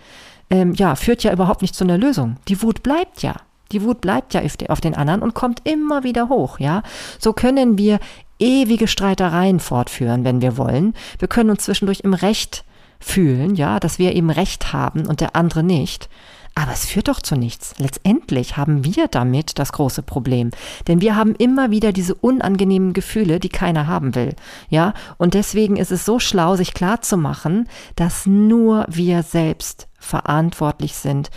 ähm, 0.50 0.75
ja, 0.75 0.95
führt 0.97 1.23
ja 1.23 1.33
überhaupt 1.33 1.62
nicht 1.62 1.75
zu 1.75 1.85
einer 1.85 1.99
Lösung. 1.99 2.37
Die 2.49 2.61
Wut 2.62 2.83
bleibt 2.83 3.23
ja. 3.23 3.37
Die 3.73 3.83
Wut 3.83 4.00
bleibt 4.00 4.35
ja 4.35 4.43
auf 4.69 4.81
den 4.81 4.95
anderen 4.95 5.23
und 5.23 5.35
kommt 5.35 5.67
immer 5.67 6.05
wieder 6.05 6.29
hoch, 6.29 6.59
ja. 6.59 6.83
So 7.19 7.33
können 7.33 7.79
wir 7.79 7.99
ewige 8.38 8.88
Streitereien 8.88 9.61
fortführen, 9.61 10.25
wenn 10.25 10.43
wir 10.43 10.57
wollen. 10.57 10.95
Wir 11.19 11.29
können 11.29 11.50
uns 11.50 11.64
zwischendurch 11.64 12.00
im 12.00 12.14
Recht 12.14 12.64
fühlen, 13.00 13.55
ja, 13.55 13.81
dass 13.81 13.99
wir 13.99 14.14
eben 14.14 14.31
Recht 14.31 14.73
haben 14.73 15.07
und 15.07 15.21
der 15.21 15.37
andere 15.37 15.62
nicht. 15.62 16.09
Aber 16.55 16.73
es 16.73 16.85
führt 16.85 17.09
doch 17.09 17.21
zu 17.21 17.35
nichts. 17.35 17.75
Letztendlich 17.79 18.59
haben 18.59 18.85
wir 18.85 19.09
damit 19.09 19.59
das 19.59 19.73
große 19.73 20.02
Problem. 20.02 20.50
Denn 20.87 21.00
wir 21.00 21.17
haben 21.17 21.35
immer 21.35 21.71
wieder 21.71 21.93
diese 21.93 22.14
unangenehmen 22.14 22.93
Gefühle, 22.93 23.41
die 23.41 23.49
keiner 23.49 23.87
haben 23.87 24.14
will. 24.14 24.37
Ja, 24.69 24.93
und 25.17 25.33
deswegen 25.33 25.76
ist 25.76 25.91
es 25.91 26.05
so 26.05 26.19
schlau, 26.19 26.57
sich 26.57 26.75
klarzumachen, 26.75 27.69
dass 27.97 28.26
nur 28.26 28.85
wir 28.88 29.23
selbst 29.23 29.88
verantwortlich 29.99 30.95
sind 30.95 31.31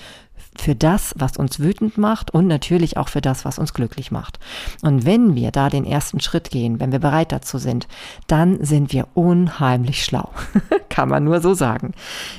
für 0.58 0.76
das, 0.76 1.14
was 1.18 1.38
uns 1.38 1.60
wütend 1.60 1.98
macht 1.98 2.32
und 2.32 2.48
natürlich 2.48 2.98
auch 2.98 3.10
für 3.10 3.22
das, 3.22 3.46
was 3.46 3.60
uns 3.60 3.74
glücklich 3.74 4.12
macht. 4.12 4.40
Und 4.82 5.06
wenn 5.06 5.36
wir 5.36 5.52
da 5.52 5.70
den 5.70 5.86
ersten 5.86 6.20
Schritt 6.20 6.50
gehen, 6.50 6.80
wenn 6.80 6.92
wir 6.92 7.00
bereit 7.00 7.32
dazu 7.32 7.58
sind, 7.58 7.88
dann 8.28 8.64
sind 8.64 8.94
wir 8.94 9.08
unheimlich 9.14 10.04
schlau. 10.04 10.30
Kann 10.90 11.10
man 11.10 11.24
nur 11.24 11.42
so 11.42 11.54
sagen. 11.54 11.94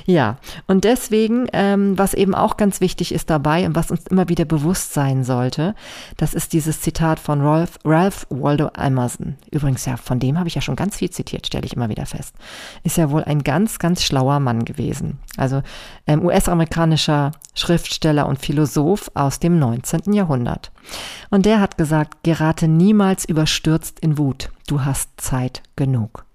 Ja, 0.05 0.37
und 0.65 0.83
deswegen, 0.83 1.47
ähm, 1.53 1.97
was 1.97 2.13
eben 2.13 2.33
auch 2.33 2.57
ganz 2.57 2.81
wichtig 2.81 3.13
ist 3.13 3.29
dabei 3.29 3.65
und 3.65 3.75
was 3.75 3.91
uns 3.91 4.07
immer 4.07 4.29
wieder 4.29 4.45
bewusst 4.45 4.93
sein 4.93 5.23
sollte, 5.23 5.75
das 6.17 6.33
ist 6.33 6.53
dieses 6.53 6.81
Zitat 6.81 7.19
von 7.19 7.41
Ralph, 7.41 7.77
Ralph 7.85 8.25
Waldo 8.29 8.69
Emerson. 8.75 9.35
Übrigens, 9.51 9.85
ja, 9.85 9.97
von 9.97 10.19
dem 10.19 10.37
habe 10.39 10.47
ich 10.47 10.55
ja 10.55 10.61
schon 10.61 10.75
ganz 10.75 10.97
viel 10.97 11.09
zitiert, 11.09 11.47
stelle 11.47 11.65
ich 11.65 11.73
immer 11.73 11.89
wieder 11.89 12.05
fest. 12.05 12.35
Ist 12.83 12.97
ja 12.97 13.11
wohl 13.11 13.23
ein 13.23 13.43
ganz, 13.43 13.79
ganz 13.79 14.03
schlauer 14.03 14.39
Mann 14.39 14.65
gewesen. 14.65 15.19
Also 15.37 15.61
ähm, 16.07 16.25
US-amerikanischer 16.25 17.31
Schriftsteller 17.53 18.06
und 18.27 18.39
Philosoph 18.39 19.11
aus 19.13 19.39
dem 19.39 19.59
19. 19.59 20.13
Jahrhundert. 20.13 20.71
Und 21.29 21.45
der 21.45 21.59
hat 21.59 21.77
gesagt, 21.77 22.23
gerate 22.23 22.67
niemals 22.67 23.25
überstürzt 23.25 23.99
in 23.99 24.17
Wut. 24.17 24.49
Du 24.67 24.85
hast 24.85 25.09
Zeit 25.17 25.63
genug. 25.75 26.26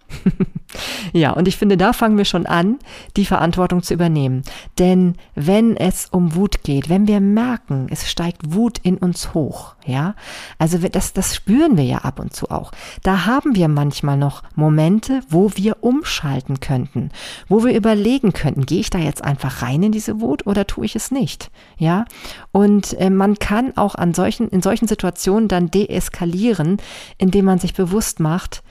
Ja, 1.12 1.33
und 1.33 1.49
ich 1.49 1.57
finde, 1.57 1.76
da 1.76 1.92
fangen 1.92 2.16
wir 2.16 2.25
schon 2.25 2.47
an, 2.47 2.78
die 3.16 3.25
Verantwortung 3.25 3.83
zu 3.83 3.95
übernehmen. 3.95 4.42
Denn 4.78 5.16
wenn 5.35 5.76
es 5.76 6.07
um 6.11 6.35
Wut 6.35 6.62
geht, 6.62 6.88
wenn 6.88 7.07
wir 7.07 7.21
merken, 7.21 7.87
es 7.90 8.11
steigt 8.11 8.54
Wut 8.54 8.78
in 8.78 8.99
uns 8.99 9.35
hoch, 9.35 9.75
ja, 9.87 10.14
also 10.59 10.78
das, 10.78 11.12
das 11.12 11.35
spüren 11.35 11.76
wir 11.76 11.85
ja 11.85 11.99
ab 11.99 12.21
und 12.21 12.35
zu 12.35 12.50
auch. 12.50 12.73
Da 13.02 13.26
haben 13.26 13.54
wir 13.57 13.69
manchmal 13.69 14.16
noch 14.16 14.42
Momente, 14.54 15.21
wo 15.28 15.50
wir 15.54 15.78
umschalten 15.81 16.61
könnten, 16.61 17.11
wo 17.49 17.64
wir 17.64 17.75
überlegen 17.75 18.33
könnten, 18.33 18.66
gehe 18.66 18.81
ich 18.81 18.90
da 18.90 18.99
jetzt 18.99 19.25
einfach 19.25 19.62
rein 19.62 19.83
in 19.83 19.92
diese 19.92 20.21
Wut 20.21 20.47
oder 20.47 20.66
tue 20.66 20.87
ich 20.87 20.97
es 20.97 21.11
nicht, 21.11 21.50
ja? 21.78 22.04
Und 22.52 22.95
äh, 22.99 23.11
man 23.11 23.38
kann 23.38 23.76
auch 23.76 23.95
an 23.95 24.14
solchen, 24.14 24.49
in 24.49 24.62
solchen 24.62 24.88
Situationen 24.88 25.49
dann 25.49 25.71
deeskalieren, 25.71 26.78
indem 27.19 27.47
man 27.47 27.59
sich 27.59 27.75
bewusst 27.75 28.21
macht, 28.21 28.62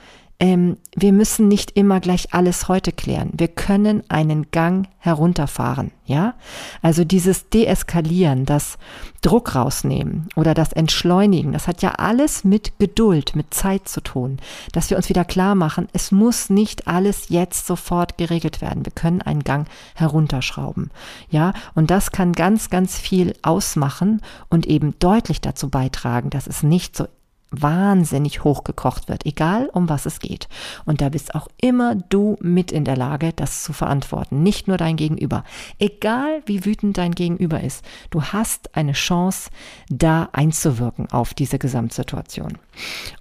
ähm, 0.42 0.76
wir 0.96 1.12
müssen 1.12 1.46
nicht 1.46 1.70
immer 1.76 2.00
gleich 2.00 2.34
alles 2.34 2.66
heute 2.66 2.90
klären. 2.90 3.30
Wir 3.32 3.46
können 3.46 4.02
einen 4.08 4.50
Gang 4.50 4.88
herunterfahren, 4.98 5.92
ja? 6.04 6.34
Also 6.82 7.04
dieses 7.04 7.48
Deeskalieren, 7.48 8.44
das 8.44 8.76
Druck 9.20 9.54
rausnehmen 9.54 10.26
oder 10.34 10.52
das 10.52 10.72
Entschleunigen, 10.72 11.52
das 11.52 11.68
hat 11.68 11.80
ja 11.80 11.92
alles 11.92 12.42
mit 12.42 12.80
Geduld, 12.80 13.36
mit 13.36 13.54
Zeit 13.54 13.86
zu 13.86 14.00
tun, 14.00 14.38
dass 14.72 14.90
wir 14.90 14.96
uns 14.96 15.08
wieder 15.08 15.24
klar 15.24 15.54
machen, 15.54 15.86
es 15.92 16.10
muss 16.10 16.50
nicht 16.50 16.88
alles 16.88 17.28
jetzt 17.28 17.68
sofort 17.68 18.18
geregelt 18.18 18.60
werden. 18.60 18.84
Wir 18.84 18.92
können 18.92 19.22
einen 19.22 19.44
Gang 19.44 19.68
herunterschrauben, 19.94 20.90
ja? 21.30 21.52
Und 21.76 21.92
das 21.92 22.10
kann 22.10 22.32
ganz, 22.32 22.68
ganz 22.68 22.98
viel 22.98 23.34
ausmachen 23.42 24.20
und 24.50 24.66
eben 24.66 24.98
deutlich 24.98 25.40
dazu 25.40 25.70
beitragen, 25.70 26.30
dass 26.30 26.48
es 26.48 26.64
nicht 26.64 26.96
so 26.96 27.06
wahnsinnig 27.52 28.42
hochgekocht 28.42 29.08
wird, 29.08 29.26
egal 29.26 29.68
um 29.72 29.88
was 29.88 30.06
es 30.06 30.18
geht. 30.18 30.48
Und 30.84 31.00
da 31.00 31.10
bist 31.10 31.34
auch 31.34 31.48
immer 31.60 31.94
du 31.94 32.36
mit 32.40 32.72
in 32.72 32.84
der 32.84 32.96
Lage, 32.96 33.32
das 33.32 33.62
zu 33.62 33.72
verantworten, 33.72 34.42
nicht 34.42 34.66
nur 34.66 34.78
dein 34.78 34.96
Gegenüber. 34.96 35.44
Egal 35.78 36.42
wie 36.46 36.64
wütend 36.64 36.98
dein 36.98 37.14
Gegenüber 37.14 37.60
ist, 37.60 37.84
du 38.10 38.22
hast 38.22 38.74
eine 38.74 38.92
Chance, 38.92 39.50
da 39.88 40.28
einzuwirken 40.32 41.12
auf 41.12 41.34
diese 41.34 41.58
Gesamtsituation. 41.58 42.58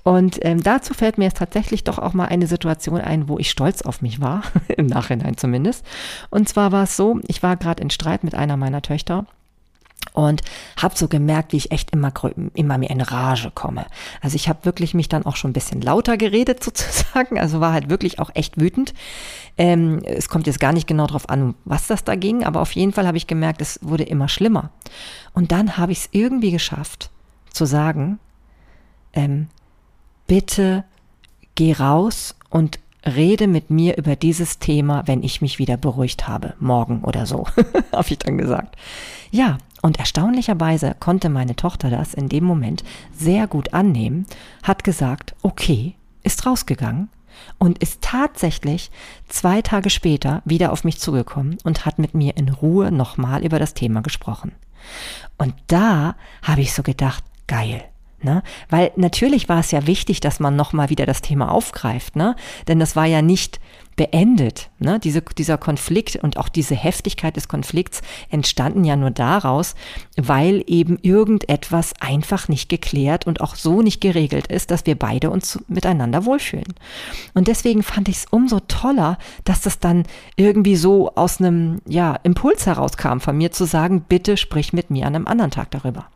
Und 0.03 0.39
ähm, 0.43 0.63
dazu 0.63 0.93
fällt 0.93 1.17
mir 1.17 1.25
jetzt 1.25 1.37
tatsächlich 1.37 1.83
doch 1.83 1.99
auch 1.99 2.13
mal 2.13 2.25
eine 2.25 2.47
Situation 2.47 3.01
ein, 3.01 3.27
wo 3.27 3.37
ich 3.37 3.51
stolz 3.51 3.81
auf 3.81 4.01
mich 4.01 4.21
war, 4.21 4.43
im 4.77 4.87
Nachhinein 4.87 5.37
zumindest. 5.37 5.85
Und 6.29 6.47
zwar 6.47 6.71
war 6.71 6.83
es 6.83 6.95
so, 6.95 7.19
ich 7.27 7.43
war 7.43 7.57
gerade 7.57 7.83
in 7.83 7.89
Streit 7.89 8.23
mit 8.23 8.33
einer 8.33 8.57
meiner 8.57 8.81
Töchter 8.81 9.25
und 10.13 10.41
habe 10.81 10.97
so 10.97 11.07
gemerkt, 11.07 11.53
wie 11.53 11.57
ich 11.57 11.71
echt 11.71 11.91
immer 11.91 12.11
immer 12.53 12.77
mehr 12.77 12.89
in 12.89 13.01
Rage 13.01 13.51
komme. 13.53 13.85
Also 14.21 14.35
ich 14.35 14.49
habe 14.49 14.65
wirklich 14.65 14.93
mich 14.93 15.09
dann 15.09 15.25
auch 15.25 15.35
schon 15.35 15.51
ein 15.51 15.53
bisschen 15.53 15.81
lauter 15.81 16.17
geredet 16.17 16.63
sozusagen, 16.63 17.39
also 17.39 17.59
war 17.59 17.73
halt 17.73 17.89
wirklich 17.89 18.19
auch 18.19 18.31
echt 18.33 18.59
wütend. 18.59 18.93
Ähm, 19.57 20.01
es 20.03 20.29
kommt 20.29 20.47
jetzt 20.47 20.59
gar 20.59 20.73
nicht 20.73 20.87
genau 20.87 21.07
darauf 21.07 21.29
an, 21.29 21.55
was 21.65 21.87
das 21.87 22.03
da 22.03 22.15
ging, 22.15 22.43
aber 22.43 22.61
auf 22.61 22.71
jeden 22.73 22.93
Fall 22.93 23.07
habe 23.07 23.17
ich 23.17 23.27
gemerkt, 23.27 23.61
es 23.61 23.79
wurde 23.81 24.03
immer 24.03 24.27
schlimmer. 24.27 24.69
Und 25.33 25.51
dann 25.51 25.77
habe 25.77 25.91
ich 25.91 25.99
es 25.99 26.09
irgendwie 26.11 26.51
geschafft 26.51 27.09
zu 27.51 27.65
sagen, 27.65 28.19
ähm, 29.13 29.47
bitte 30.27 30.83
geh 31.55 31.73
raus 31.73 32.35
und 32.49 32.79
rede 33.05 33.47
mit 33.47 33.69
mir 33.69 33.97
über 33.97 34.15
dieses 34.15 34.59
Thema, 34.59 35.03
wenn 35.07 35.23
ich 35.23 35.41
mich 35.41 35.59
wieder 35.59 35.77
beruhigt 35.77 36.27
habe, 36.27 36.53
morgen 36.59 37.03
oder 37.03 37.25
so, 37.25 37.45
habe 37.91 38.07
ich 38.09 38.19
dann 38.19 38.37
gesagt. 38.37 38.75
Ja, 39.31 39.57
und 39.81 39.99
erstaunlicherweise 39.99 40.95
konnte 40.99 41.29
meine 41.29 41.55
Tochter 41.55 41.89
das 41.89 42.13
in 42.13 42.29
dem 42.29 42.43
Moment 42.43 42.83
sehr 43.15 43.47
gut 43.47 43.73
annehmen, 43.73 44.25
hat 44.63 44.83
gesagt, 44.83 45.35
okay, 45.41 45.95
ist 46.23 46.45
rausgegangen 46.45 47.09
und 47.57 47.79
ist 47.79 48.01
tatsächlich 48.01 48.91
zwei 49.27 49.61
Tage 49.61 49.89
später 49.89 50.41
wieder 50.45 50.71
auf 50.71 50.83
mich 50.83 50.99
zugekommen 50.99 51.57
und 51.63 51.85
hat 51.85 51.99
mit 51.99 52.13
mir 52.13 52.37
in 52.37 52.49
Ruhe 52.49 52.91
nochmal 52.91 53.43
über 53.43 53.59
das 53.59 53.73
Thema 53.73 54.01
gesprochen. 54.01 54.51
Und 55.37 55.53
da 55.67 56.15
habe 56.43 56.61
ich 56.61 56.73
so 56.73 56.83
gedacht, 56.83 57.23
geil. 57.47 57.83
Ne? 58.23 58.43
Weil 58.69 58.91
natürlich 58.97 59.49
war 59.49 59.59
es 59.59 59.71
ja 59.71 59.87
wichtig, 59.87 60.19
dass 60.19 60.39
man 60.39 60.55
nochmal 60.55 60.89
wieder 60.89 61.07
das 61.07 61.21
Thema 61.21 61.51
aufgreift, 61.51 62.15
ne? 62.15 62.35
Denn 62.67 62.79
das 62.79 62.95
war 62.95 63.05
ja 63.05 63.23
nicht 63.23 63.59
beendet. 64.01 64.71
Ne? 64.79 64.97
Diese, 64.97 65.21
dieser 65.21 65.59
Konflikt 65.59 66.15
und 66.15 66.37
auch 66.37 66.49
diese 66.49 66.73
Heftigkeit 66.73 67.35
des 67.35 67.47
Konflikts 67.47 68.01
entstanden 68.31 68.83
ja 68.83 68.95
nur 68.95 69.11
daraus, 69.11 69.75
weil 70.17 70.63
eben 70.65 70.97
irgendetwas 71.03 71.93
einfach 71.99 72.47
nicht 72.47 72.67
geklärt 72.67 73.27
und 73.27 73.41
auch 73.41 73.53
so 73.53 73.83
nicht 73.83 74.01
geregelt 74.01 74.47
ist, 74.47 74.71
dass 74.71 74.87
wir 74.87 74.97
beide 74.97 75.29
uns 75.29 75.59
miteinander 75.67 76.25
wohlfühlen. 76.25 76.73
Und 77.35 77.47
deswegen 77.47 77.83
fand 77.83 78.09
ich 78.09 78.15
es 78.15 78.25
umso 78.31 78.59
toller, 78.61 79.19
dass 79.43 79.61
das 79.61 79.77
dann 79.77 80.05
irgendwie 80.35 80.77
so 80.77 81.13
aus 81.13 81.39
einem 81.39 81.83
ja, 81.87 82.15
Impuls 82.23 82.65
herauskam 82.65 83.19
von 83.19 83.37
mir 83.37 83.51
zu 83.51 83.65
sagen, 83.65 84.03
bitte 84.09 84.35
sprich 84.35 84.73
mit 84.73 84.89
mir 84.89 85.05
an 85.05 85.13
einem 85.13 85.27
anderen 85.27 85.51
Tag 85.51 85.69
darüber. 85.69 86.07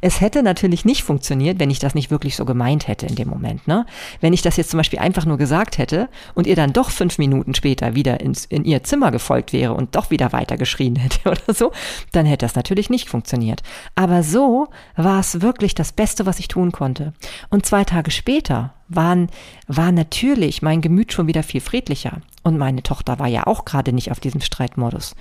Es 0.00 0.20
hätte 0.20 0.42
natürlich 0.42 0.84
nicht 0.84 1.02
funktioniert, 1.02 1.58
wenn 1.58 1.70
ich 1.70 1.78
das 1.78 1.94
nicht 1.94 2.10
wirklich 2.10 2.36
so 2.36 2.44
gemeint 2.44 2.88
hätte 2.88 3.06
in 3.06 3.14
dem 3.14 3.28
Moment. 3.28 3.66
Ne? 3.66 3.86
Wenn 4.20 4.32
ich 4.32 4.42
das 4.42 4.56
jetzt 4.56 4.70
zum 4.70 4.78
Beispiel 4.78 4.98
einfach 4.98 5.26
nur 5.26 5.38
gesagt 5.38 5.78
hätte 5.78 6.08
und 6.34 6.46
ihr 6.46 6.56
dann 6.56 6.72
doch 6.72 6.90
fünf 6.90 7.18
Minuten 7.18 7.54
später 7.54 7.94
wieder 7.94 8.20
ins, 8.20 8.44
in 8.44 8.64
ihr 8.64 8.82
Zimmer 8.82 9.10
gefolgt 9.10 9.52
wäre 9.52 9.74
und 9.74 9.94
doch 9.94 10.10
wieder 10.10 10.32
weiter 10.32 10.56
geschrien 10.56 10.96
hätte 10.96 11.30
oder 11.30 11.54
so, 11.54 11.72
dann 12.12 12.26
hätte 12.26 12.46
das 12.46 12.54
natürlich 12.54 12.90
nicht 12.90 13.08
funktioniert. 13.08 13.62
Aber 13.94 14.22
so 14.22 14.68
war 14.96 15.20
es 15.20 15.40
wirklich 15.40 15.74
das 15.74 15.92
Beste, 15.92 16.26
was 16.26 16.38
ich 16.38 16.48
tun 16.48 16.72
konnte. 16.72 17.12
Und 17.50 17.66
zwei 17.66 17.84
Tage 17.84 18.10
später 18.10 18.74
waren, 18.88 19.28
war 19.66 19.92
natürlich 19.92 20.62
mein 20.62 20.80
Gemüt 20.80 21.12
schon 21.12 21.26
wieder 21.26 21.42
viel 21.42 21.60
friedlicher. 21.60 22.20
Und 22.48 22.56
meine 22.56 22.82
Tochter 22.82 23.18
war 23.18 23.26
ja 23.26 23.46
auch 23.46 23.66
gerade 23.66 23.92
nicht 23.92 24.10
auf 24.10 24.20
diesem 24.20 24.40
Streitmodus. 24.40 25.14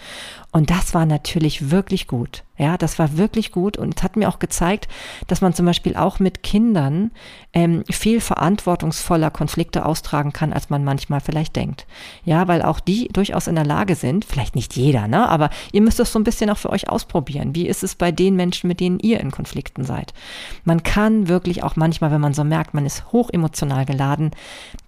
Und 0.51 0.69
das 0.69 0.93
war 0.93 1.05
natürlich 1.05 1.71
wirklich 1.71 2.07
gut. 2.07 2.45
Ja, 2.57 2.77
das 2.77 2.97
war 2.97 3.17
wirklich 3.17 3.51
gut 3.51 3.77
und 3.77 3.97
es 3.97 4.03
hat 4.03 4.15
mir 4.15 4.27
auch 4.27 4.39
gezeigt, 4.39 4.87
dass 5.27 5.41
man 5.41 5.53
zum 5.53 5.67
Beispiel 5.67 5.95
auch 5.95 6.17
mit 6.17 6.41
Kindern 6.41 7.11
ähm, 7.53 7.83
viel 7.87 8.19
verantwortungsvoller 8.19 9.29
Konflikte 9.29 9.85
austragen 9.85 10.33
kann, 10.33 10.53
als 10.53 10.71
man 10.71 10.83
manchmal 10.83 11.19
vielleicht 11.19 11.55
denkt. 11.55 11.85
Ja, 12.23 12.47
weil 12.47 12.63
auch 12.63 12.79
die 12.79 13.09
durchaus 13.09 13.45
in 13.45 13.53
der 13.53 13.65
Lage 13.65 13.93
sind, 13.93 14.25
vielleicht 14.25 14.55
nicht 14.55 14.75
jeder, 14.75 15.07
ne, 15.07 15.29
aber 15.29 15.51
ihr 15.71 15.81
müsst 15.81 15.99
das 15.99 16.11
so 16.11 16.17
ein 16.17 16.23
bisschen 16.23 16.49
auch 16.49 16.57
für 16.57 16.71
euch 16.71 16.89
ausprobieren. 16.89 17.53
Wie 17.53 17.67
ist 17.67 17.83
es 17.83 17.93
bei 17.93 18.11
den 18.11 18.35
Menschen, 18.35 18.67
mit 18.67 18.79
denen 18.79 18.99
ihr 18.99 19.19
in 19.19 19.29
Konflikten 19.29 19.83
seid? 19.83 20.15
Man 20.63 20.81
kann 20.81 21.27
wirklich 21.27 21.63
auch 21.63 21.75
manchmal, 21.75 22.09
wenn 22.09 22.21
man 22.21 22.33
so 22.33 22.43
merkt, 22.43 22.73
man 22.73 22.87
ist 22.87 23.11
hoch 23.11 23.29
emotional 23.31 23.85
geladen, 23.85 24.31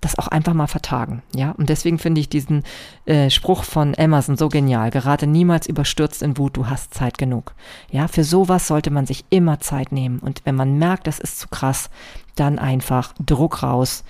das 0.02 0.18
auch 0.18 0.28
einfach 0.28 0.56
mal 0.56 0.68
vertagen. 0.68 1.22
Ja, 1.36 1.52
und 1.52 1.70
deswegen 1.70 2.00
finde 2.00 2.22
ich 2.22 2.29
diesen 2.34 2.64
äh, 3.06 3.30
Spruch 3.30 3.64
von 3.64 3.94
Emerson 3.94 4.38
so 4.38 4.50
genial. 4.50 4.92
Gerade 4.92 5.28
niemals 5.28 5.68
überstürzt 5.68 6.22
in 6.22 6.38
Wut, 6.38 6.58
du 6.58 6.68
hast 6.68 6.94
Zeit 6.94 7.18
genug. 7.18 7.54
Ja, 7.92 8.08
für 8.08 8.24
sowas 8.24 8.68
sollte 8.68 8.92
man 8.92 9.06
sich 9.06 9.26
immer 9.30 9.60
Zeit 9.60 9.92
nehmen. 9.92 10.20
Und 10.20 10.42
wenn 10.46 10.56
man 10.56 10.78
merkt, 10.78 11.08
das 11.08 11.20
ist 11.20 11.40
zu 11.40 11.48
krass, 11.48 11.90
dann 12.36 12.60
einfach 12.60 13.14
Druck 13.20 13.64
raus, 13.64 14.04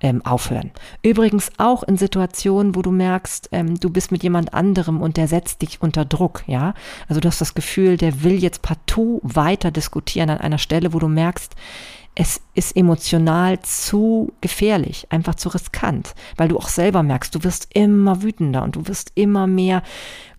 ähm, 0.00 0.24
aufhören. 0.24 0.72
Übrigens 1.02 1.50
auch 1.56 1.82
in 1.82 1.96
Situationen, 1.96 2.74
wo 2.74 2.82
du 2.82 2.90
merkst, 2.90 3.48
ähm, 3.52 3.80
du 3.80 3.90
bist 3.90 4.12
mit 4.12 4.22
jemand 4.22 4.52
anderem 4.52 5.00
und 5.00 5.16
der 5.16 5.28
setzt 5.28 5.62
dich 5.62 5.80
unter 5.80 6.04
Druck, 6.04 6.42
ja. 6.46 6.74
Also 7.08 7.20
du 7.20 7.28
hast 7.28 7.40
das 7.40 7.54
Gefühl, 7.54 7.96
der 7.96 8.22
will 8.22 8.42
jetzt 8.42 8.62
partout 8.62 9.20
weiter 9.22 9.70
diskutieren 9.70 10.30
an 10.30 10.38
einer 10.38 10.58
Stelle, 10.58 10.92
wo 10.92 10.98
du 10.98 11.08
merkst, 11.08 11.54
es 12.18 12.40
ist 12.54 12.74
emotional 12.74 13.60
zu 13.60 14.32
gefährlich, 14.40 15.06
einfach 15.10 15.34
zu 15.34 15.50
riskant, 15.50 16.14
weil 16.36 16.48
du 16.48 16.56
auch 16.56 16.68
selber 16.68 17.02
merkst, 17.02 17.34
du 17.34 17.44
wirst 17.44 17.68
immer 17.74 18.22
wütender 18.22 18.62
und 18.62 18.74
du 18.74 18.88
wirst 18.88 19.12
immer 19.14 19.46
mehr 19.46 19.82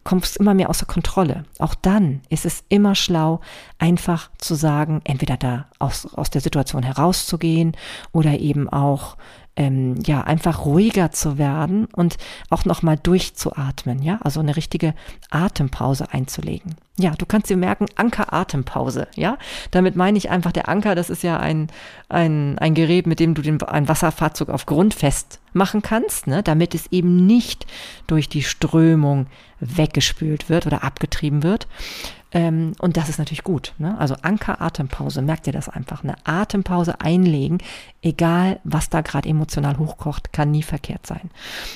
kommst 0.07 0.37
immer 0.37 0.53
mehr 0.53 0.69
außer 0.69 0.85
Kontrolle. 0.85 1.43
Auch 1.59 1.75
dann 1.75 2.21
ist 2.29 2.45
es 2.45 2.63
immer 2.69 2.95
schlau, 2.95 3.41
einfach 3.77 4.31
zu 4.37 4.55
sagen, 4.55 5.01
entweder 5.03 5.35
da 5.35 5.65
aus, 5.79 6.05
aus 6.15 6.29
der 6.29 6.39
Situation 6.39 6.81
herauszugehen 6.81 7.75
oder 8.13 8.39
eben 8.39 8.69
auch 8.69 9.17
ähm, 9.57 9.95
ja 10.05 10.21
einfach 10.21 10.63
ruhiger 10.63 11.11
zu 11.11 11.37
werden 11.37 11.87
und 11.93 12.15
auch 12.49 12.63
nochmal 12.63 12.95
durchzuatmen, 12.95 14.01
ja, 14.01 14.19
also 14.21 14.39
eine 14.39 14.55
richtige 14.55 14.93
Atempause 15.29 16.13
einzulegen. 16.13 16.75
Ja, 16.97 17.11
du 17.17 17.25
kannst 17.25 17.49
dir 17.49 17.57
merken, 17.57 17.87
Anker-Atempause, 17.95 19.09
ja. 19.15 19.37
Damit 19.71 19.97
meine 19.97 20.17
ich 20.17 20.29
einfach, 20.29 20.53
der 20.53 20.69
Anker, 20.69 20.95
das 20.95 21.09
ist 21.09 21.21
ja 21.21 21.37
ein, 21.37 21.67
ein, 22.07 22.57
ein 22.59 22.75
Gerät, 22.75 23.07
mit 23.07 23.19
dem 23.19 23.33
du 23.33 23.41
den, 23.41 23.61
ein 23.61 23.89
Wasserfahrzeug 23.89 24.49
auf 24.49 24.65
Grund 24.65 24.93
festmachen 25.57 25.81
kannst, 25.81 26.27
ne, 26.27 26.43
damit 26.43 26.75
es 26.75 26.87
eben 26.91 27.25
nicht 27.25 27.65
durch 28.05 28.29
die 28.29 28.43
Strömung 28.43 29.27
weggespült 29.59 30.49
wird 30.49 30.67
oder 30.67 30.83
abgetrieben 30.83 31.41
wird, 31.41 31.67
ähm, 32.33 32.73
und 32.79 32.97
das 32.97 33.07
ist 33.07 33.19
natürlich 33.19 33.43
gut. 33.43 33.73
Ne? 33.77 33.97
Also 33.97 34.15
Anker, 34.21 34.61
Atempause, 34.61 35.21
merkt 35.21 35.47
ihr 35.47 35.53
das 35.53 35.69
einfach. 35.69 36.03
Eine 36.03 36.15
Atempause 36.25 36.99
einlegen, 36.99 37.59
egal 38.01 38.59
was 38.63 38.89
da 38.89 39.01
gerade 39.01 39.29
emotional 39.29 39.77
hochkocht, 39.77 40.33
kann 40.33 40.51
nie 40.51 40.63
verkehrt 40.63 41.07
sein. 41.07 41.29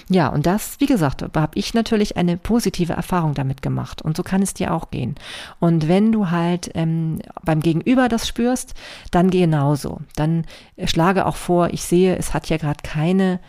Ja, 0.09 0.27
und 0.27 0.45
das, 0.45 0.79
wie 0.79 0.88
gesagt, 0.88 1.23
habe 1.23 1.57
ich 1.57 1.73
natürlich 1.73 2.17
eine 2.17 2.38
positive 2.38 2.93
Erfahrung 2.93 3.33
damit 3.33 3.61
gemacht. 3.61 4.01
Und 4.01 4.17
so 4.17 4.23
kann 4.23 4.41
es 4.41 4.53
dir 4.53 4.73
auch 4.73 4.91
gehen. 4.91 5.15
Und 5.59 5.88
wenn 5.88 6.11
du 6.11 6.31
halt 6.31 6.69
ähm, 6.75 7.21
beim 7.43 7.61
Gegenüber 7.61 8.09
das 8.09 8.27
spürst, 8.27 8.73
dann 9.11 9.29
genauso. 9.29 10.01
Dann 10.15 10.45
schlage 10.83 11.25
auch 11.25 11.38
vor, 11.38 11.69
ich 11.69 11.83
sehe, 11.83 12.17
es 12.17 12.33
hat 12.33 12.50
ja 12.50 12.57
gerade 12.57 12.83
keine 12.83 13.39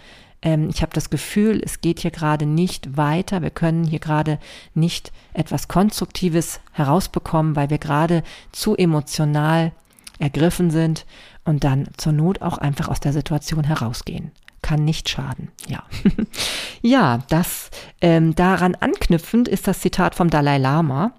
ähm, 0.42 0.68
ich 0.68 0.82
habe 0.82 0.92
das 0.92 1.08
Gefühl, 1.08 1.62
es 1.64 1.80
geht 1.80 2.00
hier 2.00 2.10
gerade 2.10 2.46
nicht 2.46 2.96
weiter, 2.96 3.42
wir 3.42 3.50
können 3.50 3.84
hier 3.84 4.00
gerade 4.00 4.38
nicht 4.74 5.12
etwas 5.32 5.68
Konstruktives 5.68 6.60
herausbekommen, 6.72 7.56
weil 7.56 7.70
wir 7.70 7.78
gerade 7.78 8.22
zu 8.50 8.76
emotional 8.76 9.72
ergriffen 10.18 10.70
sind 10.70 11.06
und 11.44 11.64
dann 11.64 11.88
zur 11.96 12.12
Not 12.12 12.42
auch 12.42 12.58
einfach 12.58 12.88
aus 12.88 13.00
der 13.00 13.12
Situation 13.12 13.64
herausgehen. 13.64 14.32
Kann 14.60 14.84
nicht 14.84 15.08
schaden. 15.08 15.50
Ja, 15.66 15.82
ja, 16.82 17.18
das 17.28 17.70
ähm, 18.00 18.34
daran 18.34 18.76
anknüpfend 18.76 19.48
ist 19.48 19.66
das 19.66 19.80
Zitat 19.80 20.14
vom 20.14 20.30
Dalai 20.30 20.58
Lama 20.58 21.12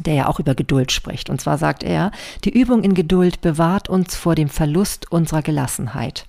der 0.00 0.14
ja 0.14 0.28
auch 0.28 0.40
über 0.40 0.54
Geduld 0.54 0.92
spricht. 0.92 1.30
Und 1.30 1.40
zwar 1.40 1.58
sagt 1.58 1.82
er, 1.82 2.10
die 2.44 2.50
Übung 2.50 2.82
in 2.82 2.94
Geduld 2.94 3.40
bewahrt 3.40 3.88
uns 3.88 4.16
vor 4.16 4.34
dem 4.34 4.48
Verlust 4.48 5.10
unserer 5.12 5.42
Gelassenheit. 5.42 6.26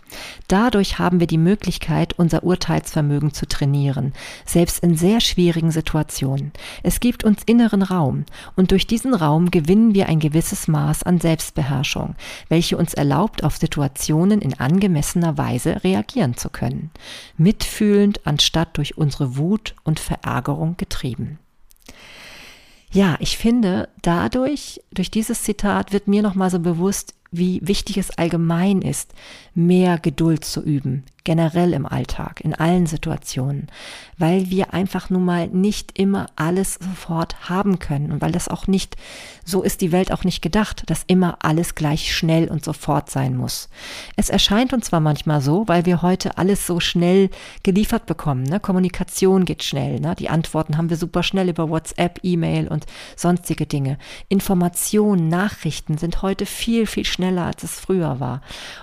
Dadurch 0.47 0.99
haben 0.99 1.19
wir 1.19 1.27
die 1.27 1.37
Möglichkeit, 1.37 2.13
unser 2.13 2.43
Urteilsvermögen 2.43 3.33
zu 3.33 3.47
trainieren, 3.47 4.13
selbst 4.45 4.83
in 4.83 4.95
sehr 4.95 5.19
schwierigen 5.19 5.71
Situationen. 5.71 6.51
Es 6.83 6.99
gibt 6.99 7.23
uns 7.23 7.41
inneren 7.45 7.81
Raum 7.81 8.25
und 8.55 8.71
durch 8.71 8.87
diesen 8.87 9.13
Raum 9.13 9.51
gewinnen 9.51 9.95
wir 9.95 10.07
ein 10.07 10.19
gewisses 10.19 10.67
Maß 10.67 11.03
an 11.03 11.19
Selbstbeherrschung, 11.19 12.15
welche 12.49 12.77
uns 12.77 12.93
erlaubt, 12.93 13.43
auf 13.43 13.57
Situationen 13.57 14.41
in 14.41 14.59
angemessener 14.59 15.37
Weise 15.37 15.83
reagieren 15.83 16.37
zu 16.37 16.49
können. 16.49 16.91
Mitfühlend 17.37 18.25
anstatt 18.25 18.77
durch 18.77 18.97
unsere 18.97 19.37
Wut 19.37 19.75
und 19.83 19.99
Verärgerung 19.99 20.77
getrieben. 20.77 21.39
Ja, 22.95 23.17
ich 23.19 23.37
finde, 23.37 23.89
dadurch, 24.03 24.79
durch 24.93 25.11
dieses 25.11 25.43
Zitat 25.43 25.91
wird 25.91 26.07
mir 26.07 26.21
nochmal 26.21 26.49
so 26.49 26.59
bewusst, 26.61 27.13
wie 27.29 27.59
wichtig 27.61 27.97
es 27.97 28.17
allgemein 28.17 28.81
ist, 28.81 29.13
mehr 29.53 29.99
Geduld 29.99 30.45
zu 30.45 30.61
üben, 30.61 31.03
generell 31.25 31.73
im 31.73 31.85
Alltag, 31.85 32.39
in 32.39 32.53
allen 32.53 32.85
Situationen, 32.85 33.67
weil 34.17 34.49
wir 34.49 34.73
einfach 34.73 35.09
nun 35.09 35.25
mal 35.25 35.47
nicht 35.47 35.99
immer 35.99 36.27
alles 36.37 36.75
sofort 36.75 37.49
haben 37.49 37.79
können 37.79 38.13
und 38.13 38.21
weil 38.21 38.31
das 38.31 38.47
auch 38.47 38.67
nicht, 38.67 38.95
so 39.43 39.61
ist 39.61 39.81
die 39.81 39.91
Welt 39.91 40.13
auch 40.13 40.23
nicht 40.23 40.41
gedacht, 40.41 40.83
dass 40.85 41.03
immer 41.07 41.39
alles 41.41 41.75
gleich 41.75 42.15
schnell 42.15 42.47
und 42.47 42.63
sofort 42.63 43.09
sein 43.09 43.35
muss. 43.35 43.67
Es 44.15 44.29
erscheint 44.29 44.71
uns 44.71 44.85
zwar 44.85 45.01
manchmal 45.01 45.41
so, 45.41 45.67
weil 45.67 45.85
wir 45.85 46.01
heute 46.01 46.37
alles 46.37 46.65
so 46.65 46.79
schnell 46.79 47.29
geliefert 47.63 48.05
bekommen, 48.05 48.43
ne? 48.43 48.59
Kommunikation 48.59 49.45
geht 49.45 49.63
schnell, 49.63 49.99
ne? 49.99 50.15
die 50.17 50.29
Antworten 50.29 50.77
haben 50.77 50.89
wir 50.89 50.97
super 50.97 51.23
schnell 51.23 51.49
über 51.49 51.69
WhatsApp, 51.69 52.19
E-Mail 52.23 52.67
und 52.67 52.85
sonstige 53.15 53.65
Dinge. 53.65 53.97
Informationen, 54.29 55.27
Nachrichten 55.27 55.97
sind 55.97 56.21
heute 56.21 56.45
viel, 56.45 56.85
viel 56.85 57.05
schneller, 57.05 57.45
als 57.45 57.63
es 57.63 57.79
früher 57.79 58.19
war. 58.19 58.41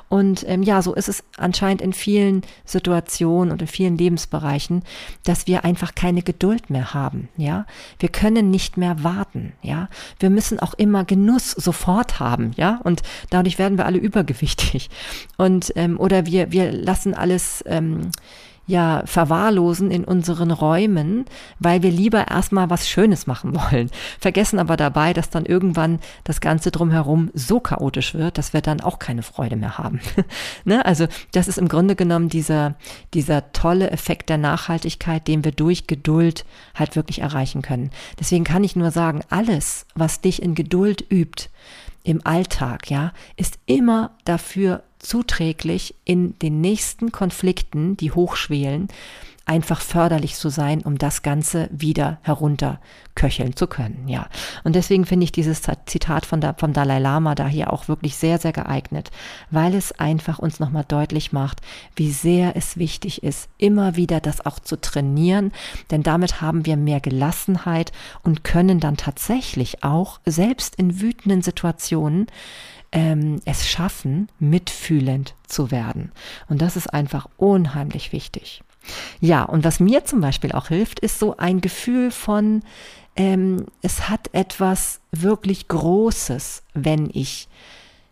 Und 0.08 0.44
ähm, 0.48 0.62
ja, 0.62 0.82
so 0.82 0.94
ist 0.94 1.08
es 1.08 1.22
anscheinend 1.36 1.80
in 1.80 1.92
vielen 1.92 2.31
Situationen 2.64 3.52
und 3.52 3.60
in 3.60 3.68
vielen 3.68 3.98
Lebensbereichen, 3.98 4.82
dass 5.24 5.46
wir 5.46 5.64
einfach 5.64 5.94
keine 5.94 6.22
Geduld 6.22 6.70
mehr 6.70 6.94
haben, 6.94 7.28
ja. 7.36 7.66
Wir 7.98 8.08
können 8.08 8.50
nicht 8.50 8.78
mehr 8.78 9.04
warten, 9.04 9.52
ja. 9.60 9.88
Wir 10.18 10.30
müssen 10.30 10.58
auch 10.58 10.74
immer 10.74 11.04
Genuss 11.04 11.50
sofort 11.50 12.18
haben, 12.18 12.52
ja. 12.56 12.80
Und 12.82 13.02
dadurch 13.28 13.58
werden 13.58 13.76
wir 13.76 13.86
alle 13.86 13.98
übergewichtig. 13.98 14.88
Und, 15.36 15.72
ähm, 15.76 16.00
oder 16.00 16.26
wir, 16.26 16.52
wir 16.52 16.72
lassen 16.72 17.14
alles, 17.14 17.62
ähm, 17.66 18.10
ja 18.66 19.02
verwahrlosen 19.06 19.90
in 19.90 20.04
unseren 20.04 20.50
Räumen, 20.50 21.24
weil 21.58 21.82
wir 21.82 21.90
lieber 21.90 22.28
erstmal 22.28 22.70
was 22.70 22.88
Schönes 22.88 23.26
machen 23.26 23.54
wollen. 23.72 23.90
Vergessen 24.20 24.58
aber 24.58 24.76
dabei, 24.76 25.12
dass 25.12 25.30
dann 25.30 25.46
irgendwann 25.46 25.98
das 26.24 26.40
Ganze 26.40 26.70
drumherum 26.70 27.30
so 27.34 27.60
chaotisch 27.60 28.14
wird, 28.14 28.38
dass 28.38 28.52
wir 28.52 28.60
dann 28.60 28.80
auch 28.80 28.98
keine 28.98 29.22
Freude 29.22 29.56
mehr 29.56 29.78
haben. 29.78 30.00
ne? 30.64 30.84
Also 30.84 31.06
das 31.32 31.48
ist 31.48 31.58
im 31.58 31.68
Grunde 31.68 31.96
genommen 31.96 32.28
dieser, 32.28 32.74
dieser 33.14 33.52
tolle 33.52 33.90
Effekt 33.90 34.28
der 34.28 34.38
Nachhaltigkeit, 34.38 35.26
den 35.26 35.44
wir 35.44 35.52
durch 35.52 35.86
Geduld 35.86 36.44
halt 36.74 36.96
wirklich 36.96 37.20
erreichen 37.20 37.62
können. 37.62 37.90
Deswegen 38.20 38.44
kann 38.44 38.64
ich 38.64 38.76
nur 38.76 38.90
sagen, 38.90 39.22
alles, 39.30 39.86
was 39.94 40.20
dich 40.20 40.42
in 40.42 40.54
Geduld 40.54 41.04
übt, 41.10 41.48
im 42.04 42.20
Alltag, 42.24 42.90
ja, 42.90 43.12
ist 43.36 43.58
immer 43.66 44.10
dafür 44.24 44.82
zuträglich 45.02 45.94
in 46.04 46.38
den 46.38 46.60
nächsten 46.60 47.12
Konflikten, 47.12 47.96
die 47.96 48.12
hochschwelen, 48.12 48.88
einfach 49.44 49.80
förderlich 49.80 50.36
zu 50.36 50.50
sein, 50.50 50.82
um 50.82 50.98
das 50.98 51.22
Ganze 51.22 51.68
wieder 51.72 52.18
herunterköcheln 52.22 53.56
zu 53.56 53.66
können. 53.66 54.06
Ja. 54.06 54.28
Und 54.62 54.76
deswegen 54.76 55.04
finde 55.04 55.24
ich 55.24 55.32
dieses 55.32 55.62
Zitat 55.86 56.26
von 56.26 56.40
der, 56.40 56.54
vom 56.54 56.72
Dalai 56.72 57.00
Lama 57.00 57.34
da 57.34 57.48
hier 57.48 57.72
auch 57.72 57.88
wirklich 57.88 58.16
sehr, 58.16 58.38
sehr 58.38 58.52
geeignet, 58.52 59.10
weil 59.50 59.74
es 59.74 59.98
einfach 59.98 60.38
uns 60.38 60.60
nochmal 60.60 60.84
deutlich 60.86 61.32
macht, 61.32 61.60
wie 61.96 62.12
sehr 62.12 62.54
es 62.56 62.76
wichtig 62.76 63.24
ist, 63.24 63.48
immer 63.58 63.96
wieder 63.96 64.20
das 64.20 64.46
auch 64.46 64.60
zu 64.60 64.80
trainieren, 64.80 65.52
denn 65.90 66.04
damit 66.04 66.40
haben 66.40 66.64
wir 66.64 66.76
mehr 66.76 67.00
Gelassenheit 67.00 67.90
und 68.22 68.44
können 68.44 68.78
dann 68.78 68.96
tatsächlich 68.96 69.82
auch 69.82 70.20
selbst 70.24 70.76
in 70.76 71.00
wütenden 71.00 71.42
Situationen 71.42 72.28
ähm, 72.92 73.40
es 73.44 73.68
schaffen, 73.68 74.28
mitfühlend 74.38 75.34
zu 75.46 75.70
werden. 75.70 76.12
Und 76.48 76.62
das 76.62 76.76
ist 76.76 76.92
einfach 76.92 77.28
unheimlich 77.36 78.12
wichtig. 78.12 78.62
Ja, 79.20 79.44
und 79.44 79.64
was 79.64 79.80
mir 79.80 80.04
zum 80.04 80.20
Beispiel 80.20 80.52
auch 80.52 80.68
hilft, 80.68 81.00
ist 81.00 81.18
so 81.18 81.36
ein 81.36 81.60
Gefühl 81.60 82.10
von, 82.10 82.62
ähm, 83.16 83.66
es 83.80 84.08
hat 84.08 84.28
etwas 84.32 85.00
wirklich 85.10 85.68
Großes, 85.68 86.62
wenn 86.74 87.10
ich 87.12 87.48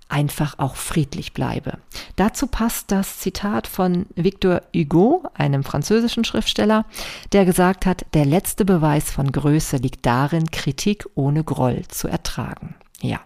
einfach 0.09 0.59
auch 0.59 0.75
friedlich 0.75 1.33
bleibe. 1.33 1.79
Dazu 2.17 2.47
passt 2.49 2.91
das 2.91 3.19
Zitat 3.19 3.67
von 3.67 4.07
Victor 4.17 4.63
Hugo, 4.75 5.23
einem 5.35 5.63
französischen 5.63 6.25
Schriftsteller, 6.25 6.85
der 7.33 7.45
gesagt 7.45 7.87
hat, 7.87 8.05
der 8.13 8.27
letzte 8.27 8.65
Beweis 8.65 9.11
von 9.11 9.31
Größe 9.31 9.77
liegt 9.77 10.05
darin, 10.05 10.51
Kritik 10.51 11.07
ohne 11.15 11.45
Groll 11.45 11.83
zu 11.89 12.09
ertragen. 12.09 12.75
Ja, 13.01 13.21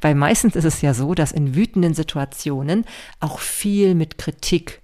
weil 0.00 0.14
meistens 0.14 0.56
ist 0.56 0.64
es 0.64 0.82
ja 0.82 0.94
so, 0.94 1.14
dass 1.14 1.32
in 1.32 1.54
wütenden 1.54 1.94
Situationen 1.94 2.84
auch 3.20 3.38
viel 3.38 3.94
mit 3.94 4.18
Kritik 4.18 4.82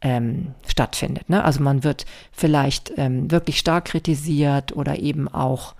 ähm, 0.00 0.54
stattfindet. 0.66 1.28
Ne? 1.30 1.42
Also 1.44 1.62
man 1.62 1.84
wird 1.84 2.06
vielleicht 2.32 2.92
ähm, 2.96 3.30
wirklich 3.30 3.58
stark 3.58 3.86
kritisiert 3.86 4.76
oder 4.76 4.98
eben 4.98 5.28
auch 5.28 5.74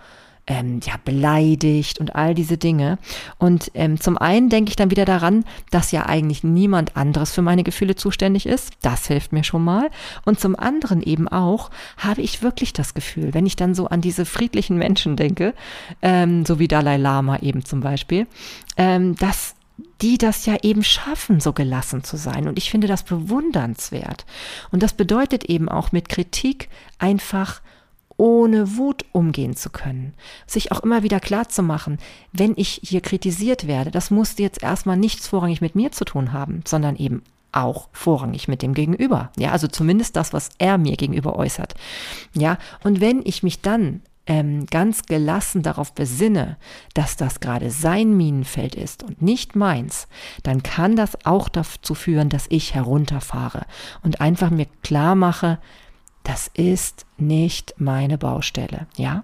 ähm, 0.47 0.81
ja, 0.85 0.95
beleidigt 1.05 1.99
und 1.99 2.15
all 2.15 2.35
diese 2.35 2.57
Dinge. 2.57 2.99
Und 3.39 3.71
ähm, 3.75 4.01
zum 4.01 4.17
einen 4.17 4.49
denke 4.49 4.71
ich 4.71 4.77
dann 4.77 4.91
wieder 4.91 5.05
daran, 5.05 5.45
dass 5.71 5.93
ja 5.93 6.07
eigentlich 6.07 6.45
niemand 6.45 6.97
anderes 6.97 7.33
für 7.33 7.43
meine 7.43 7.65
Gefühle 7.65 7.97
zuständig 7.97 8.47
ist. 8.47 8.73
Das 8.83 9.07
hilft 9.07 9.33
mir 9.33 9.45
schon 9.45 9.65
mal. 9.65 9.91
Und 10.25 10.39
zum 10.39 10.57
anderen 10.57 11.03
eben 11.03 11.29
auch 11.29 11.71
habe 11.97 12.23
ich 12.23 12.43
wirklich 12.43 12.73
das 12.73 12.95
Gefühl, 12.95 13.35
wenn 13.35 13.47
ich 13.47 13.57
dann 13.57 13.75
so 13.75 13.89
an 13.89 14.01
diese 14.01 14.25
friedlichen 14.25 14.77
Menschen 14.79 15.17
denke, 15.17 15.55
ähm, 16.03 16.45
so 16.45 16.59
wie 16.59 16.69
Dalai 16.69 16.97
Lama 16.97 17.39
eben 17.39 17.65
zum 17.65 17.81
Beispiel, 17.81 18.27
ähm, 18.77 19.17
dass 19.17 19.55
die 20.01 20.19
das 20.19 20.47
ja 20.47 20.57
eben 20.63 20.83
schaffen, 20.83 21.41
so 21.41 21.53
gelassen 21.53 22.05
zu 22.05 22.17
sein. 22.17 22.49
Und 22.49 22.59
ich 22.59 22.71
finde 22.71 22.87
das 22.87 23.03
bewundernswert. 23.03 24.27
Und 24.71 24.83
das 24.83 24.93
bedeutet 24.93 25.45
eben 25.45 25.69
auch 25.69 25.93
mit 25.93 26.09
Kritik 26.09 26.69
einfach 26.99 27.61
ohne 28.17 28.77
Wut 28.77 29.05
umgehen 29.13 29.57
zu 29.57 29.71
können. 29.71 30.15
Sich 30.47 30.73
auch 30.73 30.81
immer 30.81 31.03
wieder 31.03 31.21
klar 31.21 31.49
zu 31.49 31.63
machen, 31.63 31.99
wenn 32.33 32.55
ich 32.57 32.81
hier 32.83 33.01
kritisiert 33.01 33.67
werde, 33.67 33.91
das 33.91 34.11
muss 34.11 34.39
jetzt 34.39 34.63
erstmal 34.63 34.97
nichts 34.97 35.29
vorrangig 35.29 35.61
mit 35.61 35.75
mir 35.75 35.93
zu 35.93 36.05
tun 36.05 36.33
haben, 36.33 36.63
sondern 36.67 36.97
eben 36.97 37.23
auch 37.53 37.89
vorrangig 37.93 38.49
mit 38.49 38.63
dem 38.63 38.75
Gegenüber. 38.75 39.31
Ja, 39.39 39.53
also 39.53 39.67
zumindest 39.67 40.17
das, 40.17 40.33
was 40.33 40.51
er 40.59 40.79
mir 40.79 40.97
gegenüber 40.97 41.37
äußert. 41.37 41.75
Ja, 42.35 42.59
und 42.85 43.01
wenn 43.01 43.23
ich 43.25 43.43
mich 43.43 43.63
dann 43.63 44.03
ähm, 44.27 44.67
ganz 44.67 45.05
gelassen 45.05 45.63
darauf 45.63 45.93
besinne, 45.93 46.57
dass 46.95 47.17
das 47.17 47.41
gerade 47.41 47.71
sein 47.71 48.17
Minenfeld 48.17 48.75
ist 48.75 49.03
und 49.05 49.23
nicht 49.23 49.57
meins, 49.57 50.09
dann 50.43 50.63
kann 50.63 50.97
das 50.97 51.25
auch 51.25 51.49
dazu 51.49 51.95
führen, 51.95 52.29
dass 52.29 52.47
ich 52.49 52.75
herunterfahre 52.75 53.65
und 54.03 54.21
einfach 54.21 54.51
mir 54.51 54.67
klar 54.83 55.15
mache, 55.15 55.59
das 56.27 56.51
ist 56.55 57.07
nicht 57.19 57.75
meine 57.79 58.19
Baustelle, 58.19 58.89
ja? 58.97 59.23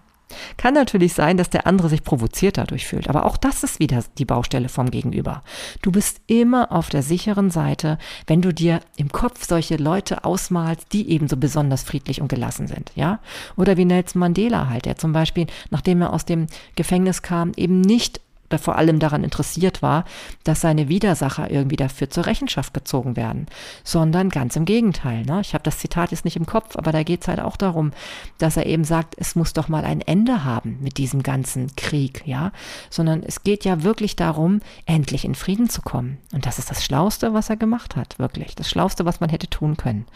Kann 0.57 0.73
natürlich 0.73 1.13
sein, 1.13 1.37
dass 1.37 1.51
der 1.51 1.67
andere 1.67 1.91
sich 1.91 2.05
provoziert 2.05 2.57
dadurch 2.57 2.87
fühlt, 2.87 3.11
aber 3.11 3.27
auch 3.27 3.37
das 3.37 3.65
ist 3.65 3.81
wieder 3.81 4.03
die 4.17 4.25
Baustelle 4.25 4.71
vom 4.71 4.91
Gegenüber. 4.91 5.43
Du 5.83 5.93
bist 5.93 6.23
immer 6.27 6.73
auf 6.73 6.89
der 6.89 7.03
sicheren 7.03 7.51
Seite, 7.51 7.99
wenn 8.27 8.41
du 8.41 8.55
dir 8.55 8.81
im 8.97 9.11
Kopf 9.11 9.45
solche 9.47 9.77
Leute 9.77 10.25
ausmalst, 10.25 10.93
die 10.93 11.11
eben 11.11 11.29
so 11.29 11.37
besonders 11.37 11.83
friedlich 11.83 12.23
und 12.23 12.29
gelassen 12.29 12.67
sind, 12.67 12.93
ja? 12.95 13.19
Oder 13.57 13.77
wie 13.77 13.85
Nelson 13.85 14.21
Mandela 14.21 14.71
halt, 14.71 14.87
der 14.87 14.97
zum 14.97 15.13
Beispiel, 15.13 15.49
nachdem 15.71 16.01
er 16.01 16.13
aus 16.13 16.25
dem 16.25 16.47
Gefängnis 16.77 17.21
kam, 17.21 17.53
eben 17.57 17.81
nicht 17.81 18.21
vor 18.59 18.77
allem 18.77 18.99
daran 18.99 19.25
interessiert 19.25 19.83
war, 19.83 20.05
dass 20.45 20.61
seine 20.61 20.89
Widersacher 20.89 21.51
irgendwie 21.51 21.77
dafür 21.77 22.11
zur 22.11 22.27
Rechenschaft 22.27 22.75
gezogen 22.75 23.17
werden, 23.17 23.47
sondern 23.85 24.29
ganz 24.29 24.57
im 24.57 24.65
Gegenteil. 24.65 25.25
Ne? 25.25 25.41
Ich 25.41 25.55
habe 25.55 25.65
das 25.65 25.79
Zitat 25.79 26.11
jetzt 26.11 26.25
nicht 26.25 26.37
im 26.37 26.47
Kopf, 26.47 26.77
aber 26.77 26.93
da 26.93 27.03
geht 27.03 27.23
es 27.23 27.29
halt 27.29 27.41
auch 27.41 27.57
darum, 27.57 27.93
dass 28.39 28.57
er 28.57 28.67
eben 28.67 28.85
sagt, 28.85 29.15
es 29.19 29.35
muss 29.35 29.53
doch 29.53 29.69
mal 29.69 29.85
ein 29.85 30.01
Ende 30.01 30.45
haben 30.45 30.79
mit 30.81 30.99
diesem 30.99 31.23
ganzen 31.23 31.75
Krieg, 31.77 32.23
ja, 32.27 32.53
sondern 32.91 33.23
es 33.23 33.43
geht 33.43 33.65
ja 33.65 33.83
wirklich 33.83 34.17
darum, 34.17 34.61
endlich 34.87 35.25
in 35.25 35.35
Frieden 35.35 35.69
zu 35.69 35.83
kommen. 35.83 36.19
Und 36.33 36.47
das 36.47 36.59
ist 36.59 36.71
das 36.71 36.85
Schlauste, 36.85 37.35
was 37.35 37.51
er 37.51 37.57
gemacht 37.57 37.97
hat, 37.97 38.19
wirklich. 38.19 38.55
Das 38.55 38.69
Schlauste, 38.69 39.05
was 39.05 39.21
man 39.21 39.31
hätte 39.31 39.49
tun 39.49 39.77
können. 39.77 40.07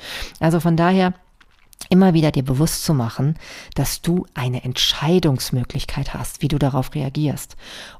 Also 0.40 0.60
von 0.60 0.76
daher, 0.76 1.14
immer 1.88 2.14
wieder 2.14 2.32
dir 2.32 2.42
bewusst 2.42 2.84
zu 2.84 2.94
machen, 2.94 3.36
dass 3.74 4.02
du 4.02 4.26
eine 4.34 4.64
Entscheidungsmöglichkeit 4.64 6.14
hast, 6.14 6.42
wie 6.42 6.48
du 6.48 6.58
darauf 6.58 6.94
reagierst. 6.94 7.56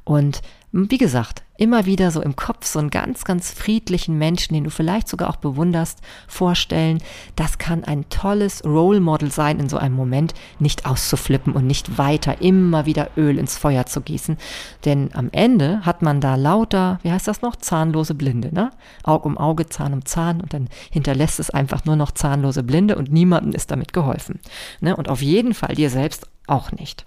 Und 0.06 0.40
wie 0.70 0.98
gesagt, 0.98 1.42
immer 1.56 1.84
wieder 1.86 2.10
so 2.10 2.22
im 2.22 2.36
Kopf 2.36 2.66
so 2.66 2.78
einen 2.78 2.90
ganz, 2.90 3.24
ganz 3.24 3.50
friedlichen 3.50 4.18
Menschen, 4.18 4.54
den 4.54 4.64
du 4.64 4.70
vielleicht 4.70 5.08
sogar 5.08 5.30
auch 5.30 5.36
bewunderst, 5.36 6.00
vorstellen. 6.28 6.98
Das 7.34 7.58
kann 7.58 7.82
ein 7.82 8.08
tolles 8.08 8.64
Role 8.64 9.00
Model 9.00 9.32
sein, 9.32 9.58
in 9.58 9.68
so 9.68 9.78
einem 9.78 9.96
Moment 9.96 10.34
nicht 10.60 10.86
auszuflippen 10.86 11.54
und 11.54 11.66
nicht 11.66 11.98
weiter 11.98 12.40
immer 12.40 12.86
wieder 12.86 13.10
Öl 13.16 13.38
ins 13.38 13.58
Feuer 13.58 13.86
zu 13.86 14.00
gießen. 14.00 14.36
Denn 14.84 15.10
am 15.14 15.30
Ende 15.32 15.80
hat 15.84 16.02
man 16.02 16.20
da 16.20 16.36
lauter, 16.36 17.00
wie 17.02 17.10
heißt 17.10 17.26
das 17.26 17.42
noch, 17.42 17.56
zahnlose 17.56 18.14
Blinde, 18.14 18.54
ne? 18.54 18.70
Aug 19.02 19.24
um 19.24 19.38
Auge, 19.38 19.66
Zahn 19.68 19.92
um 19.92 20.04
Zahn 20.04 20.40
und 20.40 20.52
dann 20.52 20.68
hinterlässt 20.90 21.40
es 21.40 21.50
einfach 21.50 21.84
nur 21.84 21.96
noch 21.96 22.12
zahnlose 22.12 22.62
Blinde 22.62 22.96
und 22.96 23.10
niemandem 23.10 23.54
ist 23.54 23.72
damit 23.72 23.92
geholfen. 23.92 24.38
Ne? 24.80 24.94
Und 24.94 25.08
auf 25.08 25.22
jeden 25.22 25.52
Fall 25.52 25.74
dir 25.74 25.90
selbst 25.90 26.28
auch 26.46 26.72
nicht. 26.72 27.06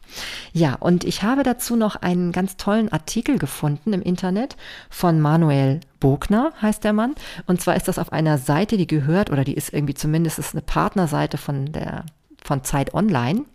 Ja, 0.54 0.76
und 0.76 1.04
ich 1.04 1.24
habe 1.24 1.44
dazu 1.44 1.76
noch 1.76 1.96
einen 1.96 2.32
ganz 2.32 2.58
tollen 2.58 2.92
Artikel 2.92 3.38
gefunden 3.38 3.94
im 3.94 4.02
Internet 4.02 4.58
von 4.90 5.20
Manuel 5.20 5.80
Bogner, 6.00 6.52
heißt 6.62 6.84
der 6.84 6.94
Mann. 6.94 7.16
Und 7.46 7.62
zwar 7.62 7.76
ist 7.76 7.88
das 7.88 8.00
auf 8.00 8.12
einer 8.12 8.38
Seite, 8.38 8.78
die 8.78 8.88
gehört, 8.88 9.30
oder 9.30 9.44
die 9.44 9.54
ist 9.54 9.74
irgendwie 9.74 9.94
zumindest 9.94 10.40
ist 10.40 10.54
eine 10.54 10.62
Partnerseite 10.62 11.38
von 11.38 11.72
der 11.72 12.06
von 12.44 12.64
Zeit 12.64 12.94
Online. 12.94 13.46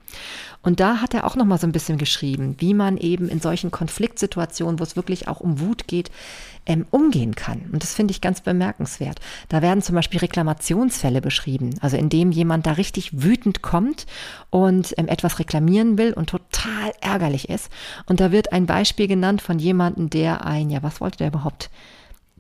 Und 0.64 0.81
da 0.81 1.00
hat 1.00 1.14
er 1.14 1.24
auch 1.24 1.37
noch 1.37 1.44
mal 1.44 1.59
so 1.59 1.66
ein 1.66 1.72
bisschen 1.72 1.98
geschrieben, 1.98 2.57
wie 2.59 2.74
man 2.74 2.96
eben 2.96 3.29
in 3.29 3.40
solchen 3.40 3.70
Konfliktsituationen, 3.70 4.81
wo 4.81 4.83
es 4.83 4.96
wirklich 4.96 5.29
auch 5.29 5.40
um 5.40 5.61
Wut 5.61 5.87
geht, 5.87 6.11
ähm, 6.66 6.87
umgehen 6.90 7.35
kann. 7.35 7.68
Und 7.70 7.83
das 7.83 7.94
finde 7.94 8.12
ich 8.12 8.22
ganz 8.22 8.40
bemerkenswert. 8.40 9.20
Da 9.50 9.61
werden 9.61 9.83
zum 9.83 9.94
Beispiel 9.94 10.20
Reklamationsfälle 10.20 11.20
beschrieben, 11.20 11.74
also 11.81 11.98
indem 11.98 12.33
jemand 12.33 12.66
da 12.66 12.72
richtig 12.72 13.22
wütend 13.22 13.61
kommt 13.61 14.07
und 14.48 14.94
ähm, 14.96 15.09
etwas 15.09 15.38
reklamieren 15.38 15.98
will 15.98 16.14
und 16.14 16.31
total 16.31 16.92
ärgerlich 17.03 17.50
ist. 17.50 17.70
Und 18.07 18.20
da 18.20 18.33
wird 18.33 18.53
ein 18.53 18.64
Beispiel 18.64 19.07
genannt 19.07 19.42
von 19.42 19.59
jemandem, 19.59 20.09
der 20.09 20.46
ein, 20.46 20.70
ja, 20.70 20.83
was 20.83 21.03
wollte 21.03 21.18
der 21.18 21.29
überhaupt? 21.29 21.70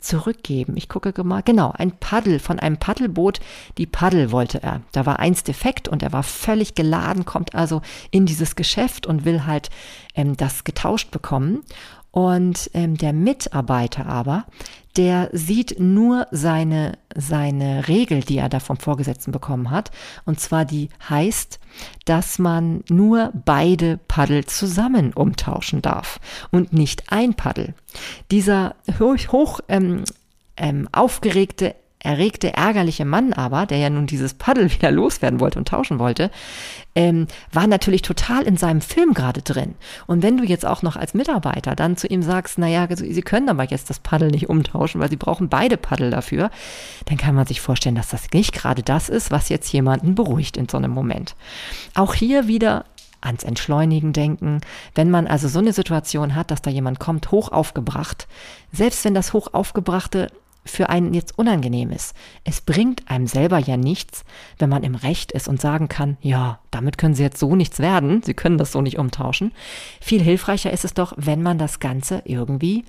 Zurückgeben. 0.04 0.76
Ich 0.76 0.88
gucke 0.88 1.12
mal, 1.24 1.42
genau, 1.42 1.72
ein 1.76 1.92
Paddel 1.92 2.38
von 2.38 2.58
einem 2.58 2.78
Paddelboot. 2.78 3.40
Die 3.78 3.86
Paddel 3.86 4.30
wollte 4.30 4.62
er. 4.62 4.82
Da 4.92 5.06
war 5.06 5.18
eins 5.18 5.42
defekt 5.42 5.88
und 5.88 6.02
er 6.02 6.12
war 6.12 6.22
völlig 6.22 6.74
geladen, 6.74 7.24
kommt 7.24 7.54
also 7.54 7.82
in 8.10 8.26
dieses 8.26 8.56
Geschäft 8.56 9.06
und 9.06 9.24
will 9.24 9.46
halt 9.46 9.70
ähm, 10.14 10.36
das 10.36 10.64
getauscht 10.64 11.10
bekommen. 11.10 11.62
Und 12.10 12.70
ähm, 12.74 12.96
der 12.96 13.12
Mitarbeiter 13.12 14.06
aber, 14.06 14.46
der 14.96 15.28
sieht 15.32 15.80
nur 15.80 16.28
seine, 16.30 16.98
seine 17.14 17.88
Regel, 17.88 18.20
die 18.20 18.38
er 18.38 18.48
da 18.48 18.60
vom 18.60 18.76
Vorgesetzten 18.76 19.32
bekommen 19.32 19.70
hat. 19.70 19.90
Und 20.24 20.40
zwar 20.40 20.64
die 20.64 20.88
heißt, 21.08 21.58
dass 22.04 22.38
man 22.38 22.84
nur 22.88 23.32
beide 23.44 23.98
Paddel 24.08 24.44
zusammen 24.44 25.12
umtauschen 25.12 25.82
darf 25.82 26.20
und 26.50 26.72
nicht 26.72 27.12
ein 27.12 27.34
Paddel. 27.34 27.74
Dieser 28.30 28.76
hoch, 28.98 29.16
hoch 29.32 29.60
ähm, 29.68 30.04
ähm, 30.56 30.88
aufgeregte 30.92 31.74
erregte, 32.04 32.54
ärgerliche 32.54 33.04
Mann 33.04 33.32
aber, 33.32 33.66
der 33.66 33.78
ja 33.78 33.90
nun 33.90 34.06
dieses 34.06 34.34
Paddel 34.34 34.70
wieder 34.72 34.90
loswerden 34.90 35.40
wollte 35.40 35.58
und 35.58 35.68
tauschen 35.68 35.98
wollte, 35.98 36.30
ähm, 36.94 37.26
war 37.52 37.66
natürlich 37.66 38.02
total 38.02 38.44
in 38.44 38.56
seinem 38.56 38.80
Film 38.80 39.14
gerade 39.14 39.42
drin. 39.42 39.74
Und 40.06 40.22
wenn 40.22 40.36
du 40.36 40.44
jetzt 40.44 40.66
auch 40.66 40.82
noch 40.82 40.96
als 40.96 41.14
Mitarbeiter 41.14 41.74
dann 41.74 41.96
zu 41.96 42.06
ihm 42.06 42.22
sagst, 42.22 42.58
naja, 42.58 42.86
Sie 42.94 43.22
können 43.22 43.48
aber 43.48 43.64
jetzt 43.64 43.90
das 43.90 43.98
Paddel 43.98 44.30
nicht 44.30 44.48
umtauschen, 44.48 45.00
weil 45.00 45.10
Sie 45.10 45.16
brauchen 45.16 45.48
beide 45.48 45.76
Paddel 45.76 46.10
dafür, 46.10 46.50
dann 47.06 47.16
kann 47.16 47.34
man 47.34 47.46
sich 47.46 47.60
vorstellen, 47.60 47.96
dass 47.96 48.10
das 48.10 48.30
nicht 48.32 48.52
gerade 48.52 48.82
das 48.82 49.08
ist, 49.08 49.30
was 49.30 49.48
jetzt 49.48 49.72
jemanden 49.72 50.14
beruhigt 50.14 50.56
in 50.56 50.68
so 50.68 50.76
einem 50.76 50.92
Moment. 50.92 51.34
Auch 51.94 52.14
hier 52.14 52.46
wieder 52.46 52.84
ans 53.24 53.42
Entschleunigen 53.42 54.12
denken. 54.12 54.60
Wenn 54.94 55.10
man 55.10 55.26
also 55.26 55.48
so 55.48 55.58
eine 55.58 55.72
Situation 55.72 56.34
hat, 56.34 56.50
dass 56.50 56.60
da 56.60 56.70
jemand 56.70 57.00
kommt, 57.00 57.30
hoch 57.30 57.50
aufgebracht, 57.50 58.28
selbst 58.70 59.04
wenn 59.04 59.14
das 59.14 59.32
hoch 59.32 59.48
aufgebrachte 59.52 60.28
für 60.64 60.88
einen 60.88 61.14
jetzt 61.14 61.38
unangenehm 61.38 61.90
ist. 61.90 62.14
Es 62.44 62.60
bringt 62.60 63.10
einem 63.10 63.26
selber 63.26 63.58
ja 63.58 63.76
nichts, 63.76 64.24
wenn 64.58 64.70
man 64.70 64.82
im 64.82 64.94
Recht 64.94 65.32
ist 65.32 65.48
und 65.48 65.60
sagen 65.60 65.88
kann, 65.88 66.16
ja, 66.20 66.58
damit 66.70 66.98
können 66.98 67.14
Sie 67.14 67.22
jetzt 67.22 67.38
so 67.38 67.54
nichts 67.54 67.78
werden, 67.78 68.22
Sie 68.22 68.34
können 68.34 68.58
das 68.58 68.72
so 68.72 68.80
nicht 68.80 68.98
umtauschen. 68.98 69.52
Viel 70.00 70.22
hilfreicher 70.22 70.72
ist 70.72 70.84
es 70.84 70.94
doch, 70.94 71.12
wenn 71.16 71.42
man 71.42 71.58
das 71.58 71.80
Ganze 71.80 72.22
irgendwie 72.24 72.84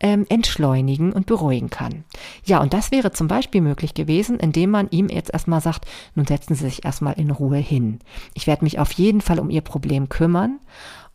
ähm, 0.00 0.24
entschleunigen 0.28 1.12
und 1.12 1.26
beruhigen 1.26 1.70
kann. 1.70 2.04
Ja, 2.44 2.60
und 2.60 2.72
das 2.72 2.90
wäre 2.90 3.12
zum 3.12 3.28
Beispiel 3.28 3.60
möglich 3.60 3.94
gewesen, 3.94 4.38
indem 4.38 4.70
man 4.70 4.88
ihm 4.90 5.08
jetzt 5.08 5.30
erstmal 5.32 5.60
sagt, 5.60 5.84
nun 6.14 6.26
setzen 6.26 6.54
Sie 6.54 6.64
sich 6.64 6.84
erstmal 6.84 7.14
in 7.14 7.30
Ruhe 7.30 7.58
hin. 7.58 8.00
Ich 8.34 8.46
werde 8.46 8.64
mich 8.64 8.78
auf 8.78 8.92
jeden 8.92 9.20
Fall 9.20 9.38
um 9.38 9.50
Ihr 9.50 9.60
Problem 9.60 10.08
kümmern 10.08 10.58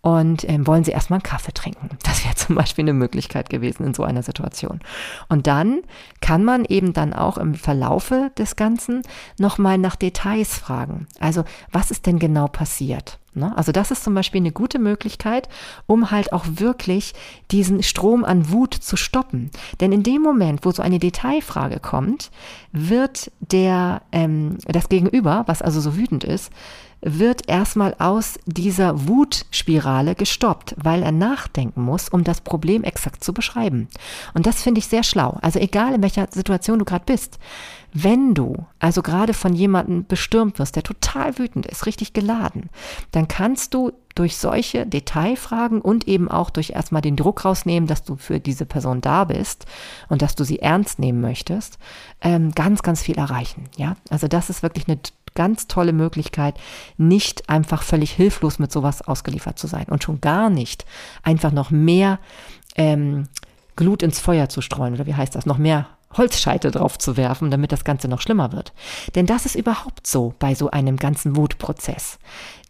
und 0.05 0.47
ähm, 0.47 0.67
wollen 0.67 0.83
Sie 0.83 0.91
erstmal 0.91 1.17
einen 1.17 1.23
Kaffee 1.23 1.51
trinken. 1.51 1.89
Das 2.03 2.23
wäre 2.23 2.35
zum 2.35 2.55
Beispiel 2.55 2.83
eine 2.83 2.93
Möglichkeit 2.93 3.49
gewesen 3.49 3.83
in 3.85 3.95
so 3.95 4.03
einer 4.03 4.21
Situation. 4.21 4.79
Und 5.29 5.47
dann 5.47 5.81
kann 6.21 6.43
man 6.43 6.63
eben 6.63 6.93
dann 6.93 7.11
auch 7.13 7.37
im 7.39 7.55
Verlaufe 7.55 8.31
des 8.37 8.55
Ganzen 8.55 9.01
nochmal 9.39 9.79
nach 9.79 9.95
Details 9.95 10.55
fragen. 10.55 11.07
Also 11.19 11.43
was 11.71 11.89
ist 11.89 12.05
denn 12.05 12.19
genau 12.19 12.47
passiert? 12.47 13.17
Ne? 13.35 13.55
Also 13.57 13.71
das 13.71 13.91
ist 13.91 14.03
zum 14.03 14.13
Beispiel 14.13 14.41
eine 14.41 14.51
gute 14.51 14.79
Möglichkeit, 14.79 15.49
um 15.87 16.11
halt 16.11 16.33
auch 16.33 16.45
wirklich 16.47 17.13
diesen 17.51 17.83
Strom 17.83 18.23
an 18.23 18.51
Wut 18.51 18.73
zu 18.73 18.95
stoppen. 18.97 19.51
Denn 19.81 19.91
in 19.91 20.03
dem 20.03 20.21
Moment, 20.21 20.65
wo 20.65 20.71
so 20.71 20.81
eine 20.81 20.99
Detailfrage 20.99 21.79
kommt, 21.79 22.31
wird 22.71 23.31
der 23.39 24.01
ähm, 24.11 24.57
das 24.65 24.89
Gegenüber, 24.89 25.43
was 25.47 25.61
also 25.61 25.79
so 25.81 25.95
wütend 25.95 26.23
ist, 26.23 26.51
wird 27.01 27.47
erstmal 27.47 27.95
aus 27.99 28.39
dieser 28.47 29.07
Wutspirale 29.07 30.15
gestoppt, 30.15 30.75
weil 30.81 31.03
er 31.03 31.11
nachdenken 31.11 31.83
muss, 31.83 32.09
um 32.09 32.23
das 32.23 32.41
Problem 32.41 32.83
exakt 32.83 33.23
zu 33.23 33.31
beschreiben. 33.31 33.89
Und 34.33 34.47
das 34.47 34.63
finde 34.63 34.79
ich 34.79 34.87
sehr 34.87 35.03
schlau. 35.03 35.37
Also 35.41 35.59
egal 35.59 35.93
in 35.93 36.01
welcher 36.01 36.27
Situation 36.31 36.79
du 36.79 36.85
gerade 36.85 37.05
bist, 37.05 37.37
wenn 37.97 38.33
du 38.33 38.65
also 38.77 39.01
gerade 39.01 39.33
von 39.33 39.53
jemandem 39.53 40.05
bestürmt 40.05 40.59
wirst, 40.59 40.75
der 40.75 40.83
total 40.83 41.39
wütend 41.39 41.65
ist, 41.65 41.85
richtig 41.85 42.11
geladen, 42.11 42.69
dann 43.11 43.29
kannst 43.29 43.73
du 43.73 43.93
durch 44.15 44.35
solche 44.35 44.85
Detailfragen 44.85 45.79
und 45.79 46.05
eben 46.05 46.29
auch 46.29 46.49
durch 46.49 46.71
erstmal 46.71 47.01
den 47.01 47.15
Druck 47.15 47.45
rausnehmen, 47.45 47.87
dass 47.87 48.03
du 48.03 48.17
für 48.17 48.41
diese 48.41 48.65
Person 48.65 48.99
da 48.99 49.23
bist 49.23 49.65
und 50.09 50.21
dass 50.21 50.35
du 50.35 50.43
sie 50.43 50.59
ernst 50.59 50.99
nehmen 50.99 51.21
möchtest, 51.21 51.79
ähm, 52.19 52.51
ganz, 52.51 52.83
ganz 52.83 53.01
viel 53.01 53.17
erreichen. 53.17 53.69
Ja, 53.77 53.95
also 54.09 54.27
das 54.27 54.49
ist 54.49 54.61
wirklich 54.61 54.89
eine 54.89 54.99
ganz 55.33 55.67
tolle 55.67 55.93
Möglichkeit, 55.93 56.55
nicht 56.97 57.49
einfach 57.49 57.81
völlig 57.81 58.11
hilflos 58.11 58.59
mit 58.59 58.73
sowas 58.73 59.01
ausgeliefert 59.07 59.57
zu 59.57 59.67
sein 59.67 59.85
und 59.87 60.03
schon 60.03 60.19
gar 60.19 60.49
nicht 60.49 60.85
einfach 61.23 61.53
noch 61.53 61.71
mehr 61.71 62.19
ähm, 62.75 63.29
Glut 63.77 64.03
ins 64.03 64.19
Feuer 64.19 64.49
zu 64.49 64.59
streuen 64.61 64.93
oder 64.93 65.05
wie 65.05 65.15
heißt 65.15 65.35
das, 65.35 65.45
noch 65.45 65.57
mehr 65.57 65.87
Holzscheite 66.17 66.71
drauf 66.71 66.97
zu 66.97 67.17
werfen, 67.17 67.51
damit 67.51 67.71
das 67.71 67.83
Ganze 67.83 68.07
noch 68.07 68.21
schlimmer 68.21 68.51
wird. 68.51 68.73
Denn 69.15 69.25
das 69.25 69.45
ist 69.45 69.55
überhaupt 69.55 70.07
so 70.07 70.33
bei 70.39 70.55
so 70.55 70.71
einem 70.71 70.97
ganzen 70.97 71.35
Wutprozess. 71.35 72.19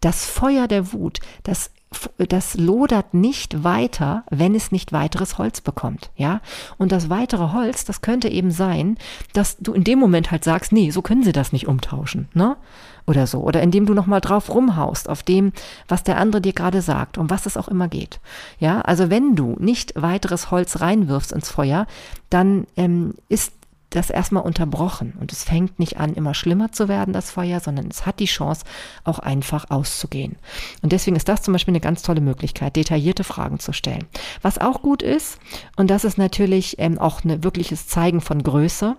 Das 0.00 0.26
Feuer 0.26 0.68
der 0.68 0.92
Wut, 0.92 1.20
das 1.42 1.70
das 2.18 2.56
lodert 2.56 3.14
nicht 3.14 3.62
weiter, 3.62 4.24
wenn 4.30 4.54
es 4.54 4.72
nicht 4.72 4.92
weiteres 4.92 5.38
Holz 5.38 5.60
bekommt, 5.60 6.10
ja? 6.16 6.40
Und 6.78 6.92
das 6.92 7.10
weitere 7.10 7.52
Holz, 7.52 7.84
das 7.84 8.00
könnte 8.00 8.28
eben 8.28 8.50
sein, 8.50 8.98
dass 9.32 9.56
du 9.58 9.72
in 9.72 9.84
dem 9.84 9.98
Moment 9.98 10.30
halt 10.30 10.44
sagst, 10.44 10.72
nee, 10.72 10.90
so 10.90 11.00
können 11.00 11.22
sie 11.22 11.32
das 11.32 11.52
nicht 11.52 11.68
umtauschen, 11.68 12.28
ne? 12.34 12.56
Oder 13.06 13.28
so. 13.28 13.40
Oder 13.40 13.62
indem 13.62 13.86
du 13.86 13.94
nochmal 13.94 14.20
drauf 14.20 14.52
rumhaust, 14.52 15.08
auf 15.08 15.22
dem, 15.22 15.52
was 15.86 16.02
der 16.02 16.18
andere 16.18 16.42
dir 16.42 16.52
gerade 16.52 16.82
sagt, 16.82 17.18
um 17.18 17.30
was 17.30 17.46
es 17.46 17.56
auch 17.56 17.68
immer 17.68 17.86
geht. 17.86 18.18
Ja, 18.58 18.80
also 18.80 19.10
wenn 19.10 19.36
du 19.36 19.54
nicht 19.60 19.92
weiteres 19.94 20.50
Holz 20.50 20.80
reinwirfst 20.80 21.30
ins 21.30 21.48
Feuer, 21.48 21.86
dann 22.30 22.66
ähm, 22.76 23.14
ist 23.28 23.52
das 23.96 24.10
erstmal 24.10 24.42
unterbrochen 24.42 25.14
und 25.20 25.32
es 25.32 25.44
fängt 25.44 25.78
nicht 25.78 25.96
an, 25.96 26.14
immer 26.14 26.34
schlimmer 26.34 26.72
zu 26.72 26.88
werden, 26.88 27.12
das 27.12 27.30
Feuer, 27.30 27.60
sondern 27.60 27.88
es 27.88 28.06
hat 28.06 28.20
die 28.20 28.26
Chance, 28.26 28.64
auch 29.04 29.18
einfach 29.18 29.70
auszugehen. 29.70 30.36
Und 30.82 30.92
deswegen 30.92 31.16
ist 31.16 31.28
das 31.28 31.42
zum 31.42 31.52
Beispiel 31.52 31.72
eine 31.72 31.80
ganz 31.80 32.02
tolle 32.02 32.20
Möglichkeit, 32.20 32.76
detaillierte 32.76 33.24
Fragen 33.24 33.58
zu 33.58 33.72
stellen. 33.72 34.04
Was 34.42 34.58
auch 34.58 34.82
gut 34.82 35.02
ist, 35.02 35.38
und 35.76 35.90
das 35.90 36.04
ist 36.04 36.18
natürlich 36.18 36.78
ähm, 36.78 36.98
auch 36.98 37.24
ein 37.24 37.42
wirkliches 37.42 37.86
Zeigen 37.86 38.20
von 38.20 38.42
Größe, 38.42 38.96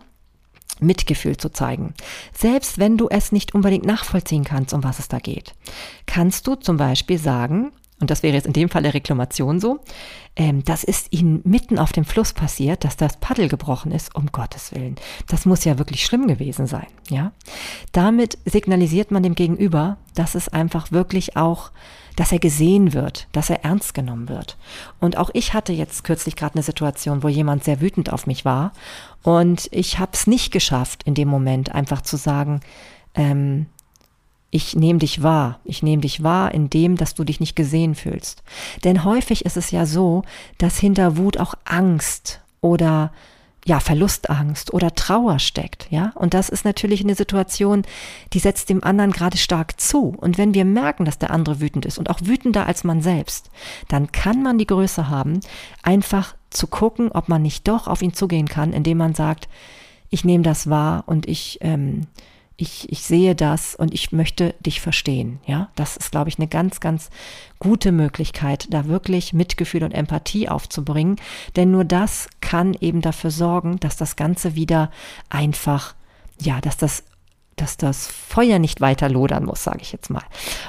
Mitgefühl 0.80 1.38
zu 1.38 1.50
zeigen. 1.50 1.94
Selbst 2.34 2.78
wenn 2.78 2.98
du 2.98 3.08
es 3.10 3.32
nicht 3.32 3.56
unbedingt 3.56 3.86
nachvollziehen 3.86 4.44
kannst, 4.44 4.74
um 4.74 4.84
was 4.84 5.00
es 5.00 5.08
da 5.08 5.20
geht, 5.20 5.54
kannst 6.06 6.46
du 6.48 6.56
zum 6.56 6.78
Beispiel 6.78 7.18
sagen, 7.18 7.72
und 8.00 8.12
das 8.12 8.24
wäre 8.24 8.36
jetzt 8.36 8.46
in 8.46 8.54
dem 8.54 8.70
Fall 8.70 8.84
der 8.84 8.94
Reklamation 8.94 9.60
so, 9.60 9.80
ähm, 10.36 10.64
das 10.64 10.84
ist 10.84 11.12
ihnen 11.12 11.42
mitten 11.44 11.80
auf 11.80 11.92
dem 11.92 12.06
Fluss 12.06 12.34
passiert, 12.34 12.84
dass 12.84 12.96
das 12.96 13.18
Paddel 13.18 13.48
gebrochen 13.48 13.92
ist, 13.92 14.14
um 14.16 14.28
Gottes 14.32 14.74
Willen. 14.74 14.96
Das 15.28 15.46
muss 15.46 15.66
ja 15.66 15.80
wirklich 15.80 16.06
schlimm 16.06 16.28
gewesen 16.28 16.68
sein, 16.68 16.88
ja. 17.10 17.32
Damit 17.92 18.38
signalisiert 18.46 19.12
man 19.12 19.24
dem 19.24 19.36
Gegenüber, 19.36 19.98
dass 20.14 20.36
es 20.36 20.50
einfach 20.50 20.92
wirklich 20.92 21.36
auch 21.36 21.72
dass 22.18 22.32
er 22.32 22.40
gesehen 22.40 22.94
wird, 22.94 23.28
dass 23.32 23.52
er 23.52 23.64
ernst 23.64 23.94
genommen 23.94 24.28
wird. 24.28 24.58
Und 25.00 25.18
auch 25.18 25.30
ich 25.34 25.54
hatte 25.54 25.72
jetzt 25.72 26.04
kürzlich 26.04 26.36
gerade 26.36 26.56
eine 26.56 26.64
Situation, 26.64 27.22
wo 27.22 27.30
jemand 27.30 27.64
sehr 27.64 27.80
wütend 27.80 28.12
auf 28.12 28.26
mich 28.26 28.44
war 28.44 28.74
und 29.22 29.70
ich 29.72 30.00
habe 30.00 30.12
es 30.14 30.26
nicht 30.28 30.52
geschafft, 30.52 31.04
in 31.04 31.14
dem 31.14 31.28
Moment 31.28 31.74
einfach 31.74 32.02
zu 32.02 32.18
sagen, 32.18 32.62
ähm, 33.14 33.68
ich 34.50 34.76
nehme 34.76 35.00
dich 35.00 35.24
wahr. 35.24 35.60
Ich 35.66 35.84
nehme 35.84 36.02
dich 36.02 36.24
wahr 36.24 36.54
in 36.54 36.70
dem, 36.70 36.96
dass 36.96 37.16
du 37.16 37.24
dich 37.24 37.40
nicht 37.40 37.56
gesehen 37.56 37.96
fühlst. 37.96 38.44
Denn 38.84 39.04
häufig 39.04 39.46
ist 39.46 39.58
es 39.58 39.72
ja 39.72 39.86
so, 39.86 40.24
dass 40.58 40.78
hinter 40.78 41.18
Wut 41.18 41.38
auch 41.38 41.56
Angst 41.66 42.42
oder 42.62 43.12
ja, 43.68 43.82
Verlustangst 43.82 44.74
oder 44.74 44.96
Trauer 44.96 45.40
steckt, 45.40 45.88
ja. 45.92 46.14
Und 46.16 46.34
das 46.34 46.48
ist 46.48 46.64
natürlich 46.64 47.02
eine 47.02 47.16
Situation, 47.16 47.84
die 48.32 48.40
setzt 48.40 48.70
dem 48.70 48.82
anderen 48.82 49.12
gerade 49.12 49.36
stark 49.36 49.78
zu. 49.78 50.16
Und 50.18 50.38
wenn 50.38 50.54
wir 50.54 50.64
merken, 50.64 51.04
dass 51.04 51.20
der 51.20 51.32
andere 51.32 51.60
wütend 51.60 51.86
ist 51.86 51.98
und 51.98 52.10
auch 52.10 52.20
wütender 52.24 52.66
als 52.66 52.86
man 52.86 53.02
selbst, 53.02 53.52
dann 53.90 54.14
kann 54.14 54.42
man 54.42 54.58
die 54.58 54.68
Größe 54.68 55.10
haben, 55.10 55.42
einfach 55.84 56.34
zu 56.50 56.68
gucken, 56.68 57.12
ob 57.12 57.28
man 57.28 57.42
nicht 57.42 57.68
doch 57.68 57.88
auf 57.88 58.02
ihn 58.02 58.14
zugehen 58.14 58.48
kann, 58.48 58.72
indem 58.72 59.00
man 59.00 59.14
sagt, 59.16 59.50
ich 60.10 60.24
nehme 60.24 60.46
das 60.46 60.70
wahr 60.70 61.04
und 61.06 61.28
ich 61.28 61.58
ähm, 61.60 62.08
ich, 62.58 62.91
ich 62.91 63.04
sehe 63.04 63.36
das 63.36 63.76
und 63.76 63.93
ich 63.93 64.12
möchte 64.12 64.56
dich 64.60 64.82
verstehen. 64.82 65.39
Ja, 65.46 65.70
das 65.76 65.96
ist, 65.96 66.12
glaube 66.12 66.30
ich, 66.30 66.39
eine 66.39 66.48
ganz, 66.48 66.80
ganz 66.80 67.12
gute 67.60 67.91
Möglichkeit, 67.91 68.67
da 68.72 68.88
wirklich 68.88 69.32
Mitgefühl 69.32 69.84
und 69.84 69.91
Empathie 69.91 70.50
aufzubringen. 70.50 71.17
Denn 71.56 71.70
nur 71.70 71.86
das 71.86 72.28
kann 72.41 72.74
eben 72.74 73.02
dafür 73.02 73.30
sorgen, 73.30 73.80
dass 73.80 73.96
das 73.96 74.15
Ganze 74.15 74.56
wieder 74.56 74.91
einfach, 75.30 75.93
ja, 76.41 76.60
dass 76.60 76.78
das 76.78 77.04
dass 77.58 77.76
das 77.76 78.08
Feuer 78.08 78.60
nicht 78.60 78.82
weiter 78.82 79.10
lodern 79.10 79.43
muss, 79.43 79.63
sage 79.63 79.80
ich 79.82 79.91
jetzt 79.91 80.10
mal. 80.10 80.24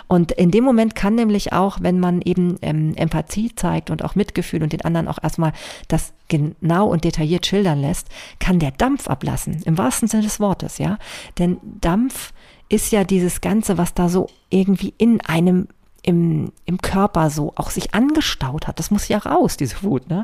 Und 0.08 0.32
in 0.32 0.50
dem 0.50 0.64
Moment 0.64 0.94
kann 0.94 1.14
nämlich 1.14 1.52
auch, 1.52 1.78
wenn 1.80 2.00
man 2.00 2.22
eben 2.22 2.56
ähm, 2.62 2.94
Empathie 2.96 3.54
zeigt 3.54 3.90
und 3.90 4.02
auch 4.02 4.14
Mitgefühl 4.14 4.62
und 4.62 4.72
den 4.72 4.82
anderen 4.82 5.06
auch 5.06 5.18
erstmal 5.22 5.52
das 5.86 6.12
genau 6.28 6.88
und 6.88 7.04
detailliert 7.04 7.46
schildern 7.46 7.80
lässt, 7.80 8.08
kann 8.40 8.58
der 8.58 8.72
Dampf 8.72 9.06
ablassen, 9.06 9.62
im 9.64 9.78
wahrsten 9.78 10.08
Sinne 10.08 10.22
des 10.24 10.40
Wortes, 10.40 10.78
ja. 10.78 10.98
Denn 11.38 11.58
Dampf 11.62 12.32
ist 12.68 12.90
ja 12.90 13.04
dieses 13.04 13.40
Ganze, 13.40 13.78
was 13.78 13.94
da 13.94 14.08
so 14.08 14.28
irgendwie 14.50 14.94
in 14.98 15.20
einem 15.20 15.68
im, 16.02 16.52
im 16.64 16.78
Körper 16.78 17.28
so 17.28 17.52
auch 17.56 17.70
sich 17.70 17.92
angestaut 17.92 18.66
hat. 18.66 18.78
Das 18.78 18.90
muss 18.90 19.08
ja 19.08 19.18
raus, 19.18 19.56
diese 19.58 19.82
Wut, 19.82 20.08
ne? 20.08 20.22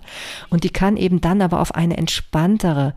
Und 0.49 0.65
die 0.65 0.71
kann 0.71 0.97
eben 0.97 1.21
dann 1.21 1.43
aber 1.43 1.61
auf 1.61 1.75
eine 1.75 1.97
entspanntere 1.99 2.95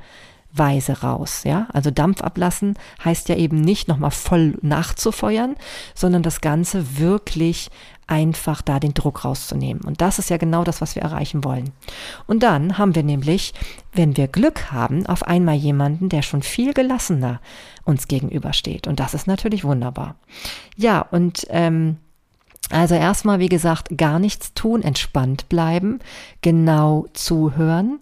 Weise 0.54 1.02
raus. 1.02 1.44
Ja, 1.44 1.68
also 1.74 1.92
Dampf 1.92 2.22
ablassen 2.22 2.76
heißt 3.04 3.30
ja 3.30 3.36
eben 3.36 3.62
nicht 3.62 3.88
nochmal 3.88 4.12
voll 4.12 4.58
nachzufeuern, 4.62 5.56
sondern 5.94 6.24
das 6.24 6.42
Ganze 6.42 6.98
wirklich 7.00 7.70
einfach 8.08 8.62
da 8.62 8.80
den 8.80 8.94
Druck 8.94 9.26
rauszunehmen. 9.26 9.84
Und 9.84 10.02
das 10.02 10.18
ist 10.18 10.30
ja 10.30 10.38
genau 10.38 10.64
das, 10.64 10.80
was 10.80 10.96
wir 10.96 11.04
erreichen 11.04 11.44
wollen. 11.44 11.72
Und 12.26 12.42
dann 12.42 12.78
haben 12.78 12.96
wir 12.96 13.04
nämlich, 13.04 13.54
wenn 13.92 14.16
wir 14.16 14.30
Glück 14.30 14.72
haben, 14.72 15.06
auf 15.06 15.24
einmal 15.24 15.56
jemanden, 15.56 16.08
der 16.08 16.22
schon 16.22 16.42
viel 16.42 16.74
gelassener 16.74 17.42
uns 17.84 18.08
gegenübersteht. 18.08 18.88
Und 18.88 19.00
das 19.00 19.14
ist 19.14 19.28
natürlich 19.28 19.66
wunderbar. 19.66 20.16
Ja, 20.78 21.02
und 21.02 21.46
ähm, 21.50 21.98
also 22.70 22.96
erstmal, 22.96 23.40
wie 23.40 23.50
gesagt, 23.50 23.98
gar 23.98 24.20
nichts 24.20 24.54
tun, 24.54 24.84
entspannt 24.84 25.48
bleiben, 25.50 26.00
genau 26.42 27.08
zuhören, 27.14 28.00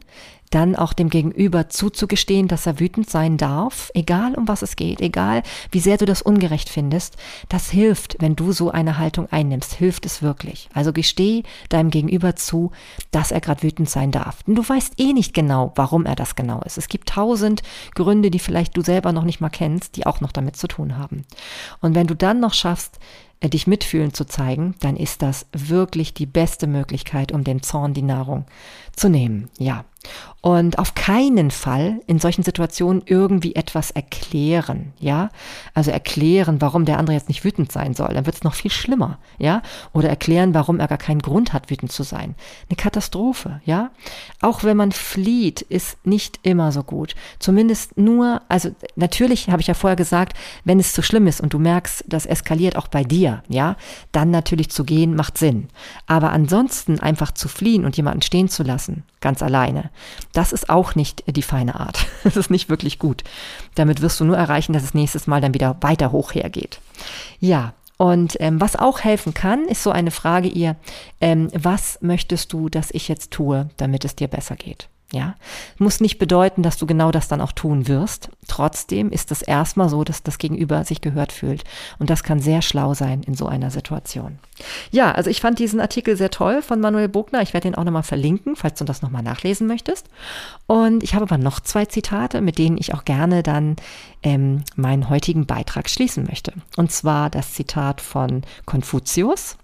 dann 0.50 0.76
auch 0.76 0.94
dem 0.94 1.10
Gegenüber 1.10 1.70
zuzugestehen, 1.70 2.48
dass 2.48 2.66
er 2.66 2.80
wütend 2.80 3.10
sein 3.10 3.38
darf, 3.38 3.92
egal 3.94 4.36
um 4.36 4.48
was 4.48 4.62
es 4.62 4.76
geht, 4.76 5.02
egal 5.02 5.44
wie 5.72 5.80
sehr 5.80 5.98
du 5.98 6.06
das 6.06 6.22
ungerecht 6.22 6.70
findest, 6.70 7.18
das 7.50 7.70
hilft, 7.70 8.18
wenn 8.20 8.36
du 8.36 8.52
so 8.52 8.72
eine 8.72 8.98
Haltung 8.98 9.28
einnimmst, 9.32 9.74
hilft 9.74 10.06
es 10.06 10.22
wirklich. 10.22 10.70
Also 10.74 10.94
gesteh 10.94 11.44
deinem 11.70 11.90
Gegenüber 11.90 12.36
zu, 12.36 12.72
dass 13.12 13.32
er 13.32 13.42
gerade 13.42 13.64
wütend 13.64 13.90
sein 13.90 14.12
darf. 14.12 14.44
Denn 14.44 14.56
du 14.56 14.68
weißt 14.68 15.00
eh 15.00 15.14
nicht 15.14 15.34
genau, 15.34 15.72
warum 15.76 16.06
er 16.06 16.16
das 16.16 16.36
genau 16.36 16.62
ist. 16.62 16.78
Es 16.78 16.88
gibt 16.88 17.10
tausend 17.10 17.64
Gründe, 17.94 18.32
die 18.32 18.40
vielleicht 18.40 18.78
du 18.78 18.82
selber 18.82 19.12
noch 19.12 19.24
nicht 19.24 19.42
mal 19.42 19.50
kennst, 19.50 19.96
die 19.96 20.06
auch 20.06 20.22
noch 20.22 20.32
damit 20.32 20.56
zu 20.56 20.68
tun 20.68 20.98
haben. 20.98 21.26
Und 21.82 21.96
wenn 21.96 22.08
du 22.08 22.16
dann 22.16 22.40
noch 22.40 22.54
schaffst, 22.54 23.00
dich 23.50 23.68
mitfühlen 23.68 24.14
zu 24.14 24.26
zeigen, 24.26 24.76
dann 24.80 24.96
ist 24.98 25.22
das 25.22 25.46
wirklich 25.52 26.14
die 26.14 26.26
beste 26.26 26.68
Möglichkeit, 26.68 27.32
um 27.32 27.44
dem 27.44 27.62
Zorn 27.62 27.94
die 27.94 28.02
Nahrung 28.02 28.46
zu 28.96 29.10
nehmen. 29.10 29.50
Ja. 29.58 29.86
Und 30.42 30.78
auf 30.78 30.94
keinen 30.94 31.50
Fall 31.50 32.00
in 32.06 32.20
solchen 32.20 32.44
Situationen 32.44 33.02
irgendwie 33.08 33.56
etwas 33.56 33.90
erklären, 33.90 34.94
ja? 35.00 35.30
Also 35.74 35.90
erklären, 35.90 36.62
warum 36.62 36.86
der 36.86 37.00
andere 37.00 37.16
jetzt 37.16 37.28
nicht 37.28 37.44
wütend 37.44 37.72
sein 37.72 37.96
soll, 37.96 38.14
dann 38.14 38.28
wird 38.28 38.36
es 38.36 38.44
noch 38.44 38.54
viel 38.54 38.70
schlimmer, 38.70 39.18
ja? 39.40 39.64
Oder 39.94 40.10
erklären, 40.10 40.54
warum 40.54 40.80
er 40.80 40.88
gar 40.88 41.00
keinen 41.00 41.24
Grund 41.24 41.54
hat, 41.54 41.72
wütend 41.72 41.92
zu 41.92 42.04
sein. 42.04 42.36
Eine 42.70 42.76
Katastrophe, 42.78 43.62
ja? 43.66 43.90
Auch 44.42 44.64
wenn 44.64 44.78
man 44.78 44.92
flieht, 44.92 45.62
ist 45.62 46.06
nicht 46.06 46.40
immer 46.44 46.72
so 46.72 46.84
gut. 46.84 47.16
Zumindest 47.40 47.98
nur, 47.98 48.44
also 48.48 48.70
natürlich 48.96 49.50
habe 49.50 49.62
ich 49.62 49.68
ja 49.68 49.74
vorher 49.74 49.96
gesagt, 49.96 50.38
wenn 50.64 50.80
es 50.80 50.94
zu 50.94 51.02
schlimm 51.02 51.26
ist 51.26 51.42
und 51.42 51.54
du 51.54 51.58
merkst, 51.60 52.04
das 52.08 52.28
eskaliert 52.28 52.76
auch 52.76 52.88
bei 52.88 53.04
dir, 53.04 53.35
ja? 53.48 53.76
Dann 54.12 54.32
natürlich 54.32 54.70
zu 54.70 54.84
gehen 54.84 55.16
macht 55.16 55.38
Sinn. 55.38 55.68
Aber 56.08 56.32
ansonsten 56.32 57.00
einfach 57.00 57.32
zu 57.32 57.48
fliehen 57.48 57.86
und 57.86 57.98
jemanden 57.98 58.22
stehen 58.22 58.50
zu 58.50 58.64
lassen, 58.64 59.04
ganz 59.22 59.42
alleine, 59.42 59.90
das 60.34 60.52
ist 60.52 60.70
auch 60.70 60.96
nicht 60.96 61.24
die 61.28 61.42
feine 61.42 61.80
Art. 61.80 62.06
Das 62.24 62.38
ist 62.38 62.50
nicht 62.50 62.70
wirklich 62.70 62.98
gut. 62.98 63.24
Damit 63.76 64.02
wirst 64.02 64.20
du 64.20 64.26
nur 64.26 64.36
erreichen, 64.36 64.74
dass 64.74 64.84
es 64.84 64.96
nächstes 64.96 65.28
Mal 65.28 65.42
dann 65.42 65.54
wieder 65.54 65.78
weiter 65.82 66.12
hoch 66.12 66.34
hergeht. 66.34 66.80
Ja, 67.40 67.74
und 67.98 68.36
ähm, 68.40 68.60
was 68.60 68.76
auch 68.76 69.00
helfen 69.02 69.34
kann, 69.34 69.66
ist 69.66 69.84
so 69.84 69.92
eine 69.92 70.12
Frage 70.12 70.48
ihr, 70.48 70.76
ähm, 71.22 71.50
was 71.54 72.00
möchtest 72.02 72.52
du, 72.52 72.68
dass 72.68 72.90
ich 72.92 73.08
jetzt 73.08 73.32
tue, 73.32 73.70
damit 73.78 74.06
es 74.06 74.16
dir 74.16 74.28
besser 74.28 74.56
geht? 74.56 74.90
Ja, 75.14 75.36
muss 75.78 76.02
nicht 76.02 76.18
bedeuten, 76.18 76.64
dass 76.64 76.78
du 76.78 76.88
genau 76.88 77.12
das 77.12 77.28
dann 77.28 77.40
auch 77.40 77.52
tun 77.52 77.88
wirst. 77.88 78.30
Trotzdem 78.48 79.12
ist 79.12 79.32
es 79.32 79.44
erstmal 79.44 79.88
so, 79.88 80.04
dass 80.04 80.24
das 80.24 80.40
Gegenüber 80.40 80.84
sich 80.84 81.00
gehört 81.00 81.32
fühlt. 81.32 81.64
Und 82.00 82.10
das 82.10 82.24
kann 82.24 82.40
sehr 82.40 82.64
schlau 82.64 82.96
sein 82.96 83.22
in 83.22 83.36
so 83.36 83.46
einer 83.46 83.70
Situation. 83.70 84.40
Ja, 84.90 85.12
also 85.12 85.30
ich 85.30 85.42
fand 85.42 85.60
diesen 85.60 85.80
Artikel 85.80 86.18
sehr 86.18 86.32
toll 86.32 86.64
von 86.64 86.80
Manuel 86.80 87.08
Bogner. 87.08 87.44
Ich 87.44 87.54
werde 87.54 87.68
ihn 87.68 87.76
auch 87.76 87.84
nochmal 87.84 88.02
verlinken, 88.04 88.56
falls 88.56 88.80
du 88.80 88.84
das 88.86 89.04
nochmal 89.04 89.22
nachlesen 89.22 89.68
möchtest. 89.68 90.08
Und 90.66 91.04
ich 91.04 91.14
habe 91.14 91.26
aber 91.26 91.38
noch 91.38 91.60
zwei 91.60 91.86
Zitate, 91.86 92.42
mit 92.42 92.58
denen 92.58 92.78
ich 92.78 92.96
auch 92.96 93.06
gerne 93.06 93.44
dann 93.44 93.76
ähm, 94.24 94.64
meinen 94.76 95.10
heutigen 95.10 95.46
Beitrag 95.46 95.88
schließen 95.88 96.24
möchte. 96.24 96.52
Und 96.78 96.92
zwar 96.92 97.30
das 97.30 97.54
Zitat 97.54 98.02
von 98.02 98.42
Konfuzius, 98.66 99.58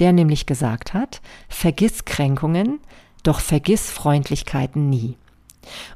der 0.00 0.12
nämlich 0.12 0.46
gesagt 0.46 0.92
hat, 0.92 1.20
vergiss 1.48 2.04
Kränkungen, 2.04 2.80
doch 3.28 3.40
vergiss 3.40 3.90
Freundlichkeiten 3.90 4.88
nie. 4.88 5.16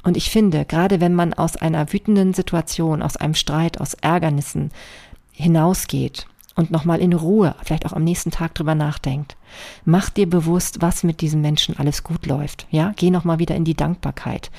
Und 0.03 0.17
ich 0.19 0.31
finde, 0.31 0.67
gerade 0.67 1.01
wenn 1.01 1.15
man 1.15 1.33
aus 1.33 1.57
einer 1.57 1.93
wütenden 1.93 2.35
Situation, 2.35 3.03
aus 3.03 3.17
einem 3.17 3.35
Streit, 3.35 3.81
aus 3.81 3.95
Ärgernissen 3.95 4.71
hinausgeht 5.33 6.27
und 6.57 6.71
nochmal 6.71 7.01
in 7.01 7.15
Ruhe, 7.15 7.55
vielleicht 7.65 7.87
auch 7.87 7.95
am 7.95 8.05
nächsten 8.05 8.31
Tag 8.31 8.55
drüber 8.55 8.75
nachdenkt, 8.75 9.37
mach 9.87 10.11
dir 10.11 10.29
bewusst, 10.29 10.83
was 10.83 11.05
mit 11.05 11.23
diesem 11.23 11.41
Menschen 11.41 11.79
alles 11.79 12.05
gut 12.05 12.27
läuft. 12.27 12.67
Ja, 12.71 12.93
geh 12.97 13.11
nochmal 13.11 13.39
wieder 13.39 13.57
in 13.57 13.65
die 13.65 13.77
Dankbarkeit. 13.77 14.51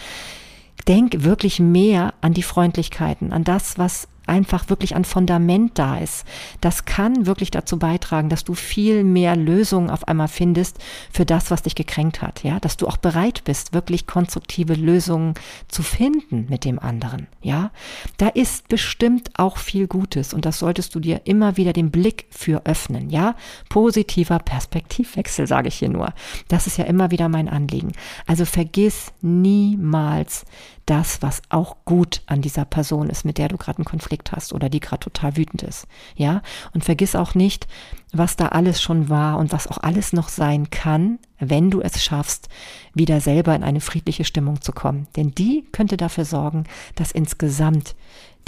Denk 0.87 1.23
wirklich 1.23 1.59
mehr 1.59 2.15
an 2.21 2.33
die 2.33 2.43
Freundlichkeiten, 2.43 3.31
an 3.31 3.43
das, 3.43 3.77
was 3.77 4.07
einfach 4.25 4.69
wirklich 4.69 4.95
ein 4.95 5.05
Fundament 5.05 5.77
da 5.77 5.97
ist. 5.97 6.25
Das 6.61 6.85
kann 6.85 7.25
wirklich 7.25 7.51
dazu 7.51 7.77
beitragen, 7.77 8.29
dass 8.29 8.43
du 8.43 8.53
viel 8.53 9.03
mehr 9.03 9.35
Lösungen 9.35 9.89
auf 9.89 10.07
einmal 10.07 10.27
findest 10.27 10.79
für 11.11 11.25
das, 11.25 11.51
was 11.51 11.63
dich 11.63 11.75
gekränkt 11.75 12.21
hat, 12.21 12.43
ja, 12.43 12.59
dass 12.59 12.77
du 12.77 12.87
auch 12.87 12.97
bereit 12.97 13.43
bist, 13.43 13.73
wirklich 13.73 14.07
konstruktive 14.07 14.73
Lösungen 14.75 15.33
zu 15.67 15.83
finden 15.83 16.47
mit 16.49 16.65
dem 16.65 16.79
anderen, 16.79 17.27
ja. 17.41 17.71
Da 18.17 18.29
ist 18.29 18.67
bestimmt 18.67 19.31
auch 19.37 19.57
viel 19.57 19.87
Gutes 19.87 20.33
und 20.33 20.45
das 20.45 20.59
solltest 20.59 20.95
du 20.95 20.99
dir 20.99 21.21
immer 21.25 21.57
wieder 21.57 21.73
den 21.73 21.91
Blick 21.91 22.25
für 22.29 22.65
öffnen, 22.65 23.09
ja. 23.09 23.35
Positiver 23.69 24.39
Perspektivwechsel, 24.39 25.47
sage 25.47 25.67
ich 25.67 25.75
hier 25.75 25.89
nur. 25.89 26.13
Das 26.47 26.67
ist 26.67 26.77
ja 26.77 26.85
immer 26.85 27.11
wieder 27.11 27.29
mein 27.29 27.49
Anliegen. 27.49 27.91
Also 28.25 28.45
vergiss 28.45 29.11
niemals 29.21 30.45
das, 30.85 31.21
was 31.21 31.41
auch 31.49 31.77
gut 31.85 32.21
an 32.25 32.41
dieser 32.41 32.65
Person 32.65 33.09
ist, 33.09 33.23
mit 33.23 33.37
der 33.37 33.47
du 33.47 33.57
gerade 33.57 33.79
einen 33.79 33.85
Konflikt 33.85 34.31
hast 34.31 34.53
oder 34.53 34.69
die 34.69 34.79
gerade 34.79 34.99
total 34.99 35.37
wütend 35.37 35.63
ist. 35.63 35.87
Ja? 36.15 36.41
Und 36.73 36.83
vergiss 36.83 37.15
auch 37.15 37.35
nicht, 37.35 37.67
was 38.11 38.35
da 38.35 38.49
alles 38.49 38.81
schon 38.81 39.09
war 39.09 39.37
und 39.37 39.51
was 39.51 39.67
auch 39.67 39.77
alles 39.77 40.13
noch 40.13 40.29
sein 40.29 40.69
kann, 40.69 41.19
wenn 41.39 41.71
du 41.71 41.81
es 41.81 42.03
schaffst, 42.03 42.49
wieder 42.93 43.21
selber 43.21 43.55
in 43.55 43.63
eine 43.63 43.81
friedliche 43.81 44.25
Stimmung 44.25 44.61
zu 44.61 44.71
kommen. 44.73 45.07
Denn 45.15 45.31
die 45.31 45.65
könnte 45.71 45.97
dafür 45.97 46.25
sorgen, 46.25 46.65
dass 46.95 47.11
insgesamt 47.11 47.95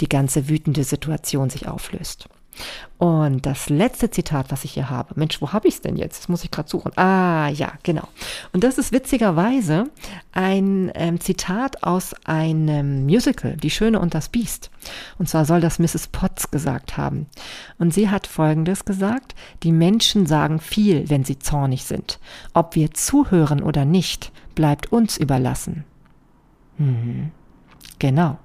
die 0.00 0.08
ganze 0.08 0.48
wütende 0.48 0.84
Situation 0.84 1.48
sich 1.48 1.68
auflöst. 1.68 2.28
Und 2.98 3.44
das 3.44 3.68
letzte 3.68 4.10
Zitat, 4.10 4.50
was 4.50 4.64
ich 4.64 4.72
hier 4.72 4.88
habe, 4.88 5.12
Mensch, 5.16 5.42
wo 5.42 5.52
habe 5.52 5.68
ich 5.68 5.74
es 5.74 5.80
denn 5.82 5.96
jetzt? 5.96 6.20
Das 6.20 6.28
muss 6.28 6.44
ich 6.44 6.50
gerade 6.50 6.68
suchen. 6.68 6.96
Ah, 6.96 7.48
ja, 7.48 7.72
genau. 7.82 8.08
Und 8.52 8.64
das 8.64 8.78
ist 8.78 8.90
witzigerweise 8.90 9.90
ein 10.32 10.90
ähm, 10.94 11.20
Zitat 11.20 11.82
aus 11.82 12.14
einem 12.24 13.04
Musical, 13.04 13.56
Die 13.56 13.70
Schöne 13.70 14.00
und 14.00 14.14
das 14.14 14.30
Biest. 14.30 14.70
Und 15.18 15.28
zwar 15.28 15.44
soll 15.44 15.60
das 15.60 15.78
Mrs. 15.78 16.08
Potts 16.08 16.50
gesagt 16.50 16.96
haben. 16.96 17.26
Und 17.78 17.92
sie 17.92 18.08
hat 18.08 18.26
Folgendes 18.26 18.86
gesagt, 18.86 19.34
die 19.62 19.72
Menschen 19.72 20.24
sagen 20.24 20.58
viel, 20.58 21.10
wenn 21.10 21.24
sie 21.24 21.38
zornig 21.38 21.84
sind. 21.84 22.18
Ob 22.54 22.76
wir 22.76 22.92
zuhören 22.92 23.62
oder 23.62 23.84
nicht, 23.84 24.32
bleibt 24.54 24.90
uns 24.90 25.18
überlassen. 25.18 25.84
Mhm. 26.78 27.30
Genau. 27.98 28.38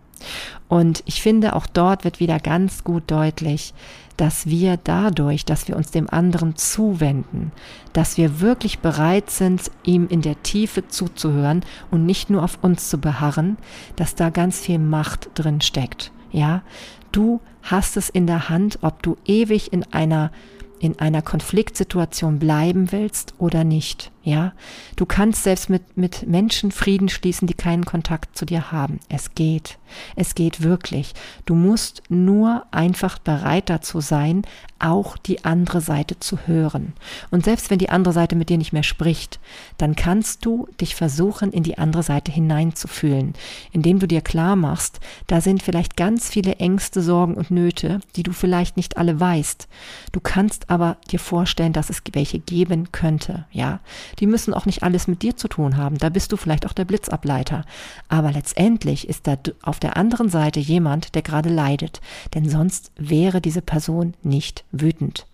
Und 0.68 1.04
ich 1.06 1.22
finde, 1.22 1.56
auch 1.56 1.68
dort 1.68 2.04
wird 2.04 2.20
wieder 2.20 2.40
ganz 2.40 2.84
gut 2.84 3.04
deutlich, 3.08 3.74
dass 4.18 4.46
wir 4.46 4.78
dadurch, 4.78 5.46
dass 5.46 5.68
wir 5.68 5.76
uns 5.76 5.92
dem 5.92 6.10
anderen 6.10 6.56
zuwenden, 6.56 7.52
dass 7.94 8.18
wir 8.18 8.40
wirklich 8.40 8.80
bereit 8.80 9.30
sind, 9.32 9.72
ihm 9.84 10.08
in 10.08 10.22
der 10.22 10.42
Tiefe 10.44 10.88
zuzuhören 10.88 11.66
und 11.90 12.06
nicht 12.06 12.30
nur 12.30 12.44
auf 12.44 12.60
uns 12.62 12.90
zu 12.90 13.00
beharren, 13.00 13.58
dass 13.96 14.16
da 14.16 14.30
ganz 14.30 14.60
viel 14.60 14.80
Macht 14.80 15.30
drin 15.34 15.62
steckt. 15.62 16.12
Ja, 16.32 16.62
du 17.12 17.42
hast 17.64 17.98
es 17.98 18.10
in 18.10 18.28
der 18.28 18.50
Hand, 18.50 18.80
ob 18.82 19.02
du 19.02 19.18
ewig 19.26 19.74
in 19.74 19.84
einer 19.92 20.32
in 20.80 20.98
einer 20.98 21.22
Konfliktsituation 21.22 22.40
bleiben 22.40 22.92
willst 22.92 23.36
oder 23.38 23.64
nicht. 23.64 24.12
Ja, 24.24 24.54
du 24.98 25.08
kannst 25.08 25.44
selbst 25.44 25.70
mit, 25.70 25.98
mit 25.98 26.28
Menschen 26.28 26.72
Frieden 26.72 27.10
schließen, 27.10 27.48
die 27.48 27.56
keinen 27.56 27.86
Kontakt 27.86 28.38
zu 28.38 28.46
dir 28.46 28.72
haben. 28.72 29.00
Es 29.10 29.34
geht. 29.34 29.80
Es 30.16 30.36
geht 30.36 30.62
wirklich. 30.62 31.14
Du 31.46 31.56
musst 31.56 32.04
nur 32.08 32.66
einfach 32.72 33.18
bereit 33.18 33.70
dazu 33.70 34.00
sein, 34.00 34.44
auch 34.82 35.18
die 35.18 35.46
andere 35.46 35.82
Seite 35.82 36.20
zu 36.20 36.48
hören. 36.48 36.94
Und 37.30 37.46
selbst 37.46 37.70
wenn 37.70 37.80
die 37.80 37.90
andere 37.90 38.14
Seite 38.14 38.36
mit 38.36 38.50
dir 38.50 38.58
nicht 38.58 38.74
mehr 38.74 38.84
spricht, 38.84 39.40
dann 39.78 39.96
kannst 39.96 40.46
du 40.46 40.68
dich 40.80 40.96
versuchen, 40.96 41.52
in 41.52 41.64
die 41.64 41.78
andere 41.78 42.04
Seite 42.04 42.32
hineinzufühlen, 42.32 43.34
indem 43.72 44.00
du 44.00 44.08
dir 44.08 44.22
klar 44.22 44.56
machst, 44.56 45.00
da 45.28 45.42
sind 45.42 45.62
vielleicht 45.64 45.98
ganz 45.98 46.30
viele 46.30 46.56
Ängste, 46.56 47.02
Sorgen 47.02 47.36
und 47.36 47.52
Nöte, 47.52 48.00
die 48.16 48.24
du 48.24 48.34
vielleicht 48.34 48.78
nicht 48.78 48.98
alle 48.98 49.20
weißt. 49.20 49.68
Du 50.12 50.20
kannst 50.20 50.70
aber 50.70 50.98
dir 51.12 51.20
vorstellen, 51.20 51.74
dass 51.74 51.90
es 51.90 52.02
welche 52.14 52.40
geben 52.40 52.92
könnte, 52.92 53.46
ja. 53.52 53.80
Die 54.20 54.28
müssen 54.28 54.54
auch 54.54 54.66
nicht 54.66 54.84
alles 54.84 55.08
mit 55.08 55.22
dir 55.22 55.36
zu 55.36 55.48
tun 55.48 55.78
haben. 55.78 55.98
Da 55.98 56.10
bist 56.10 56.32
du 56.32 56.38
vielleicht 56.38 56.66
auch 56.66 56.74
der 56.74 56.86
Blitzableiter. 56.86 57.66
Aber 58.10 58.32
letztendlich 58.32 59.08
ist 59.08 59.28
da 59.28 59.38
auf 59.62 59.80
der 59.80 59.98
anderen 59.98 60.30
Seite 60.30 60.60
jemand, 60.60 61.16
der 61.16 61.22
gerade 61.22 61.50
leidet. 61.50 62.02
Denn 62.34 62.50
sonst 62.50 62.92
wäre 62.98 63.42
diese 63.42 63.62
Person 63.62 64.14
nicht 64.24 64.64
wütend. 64.72 65.28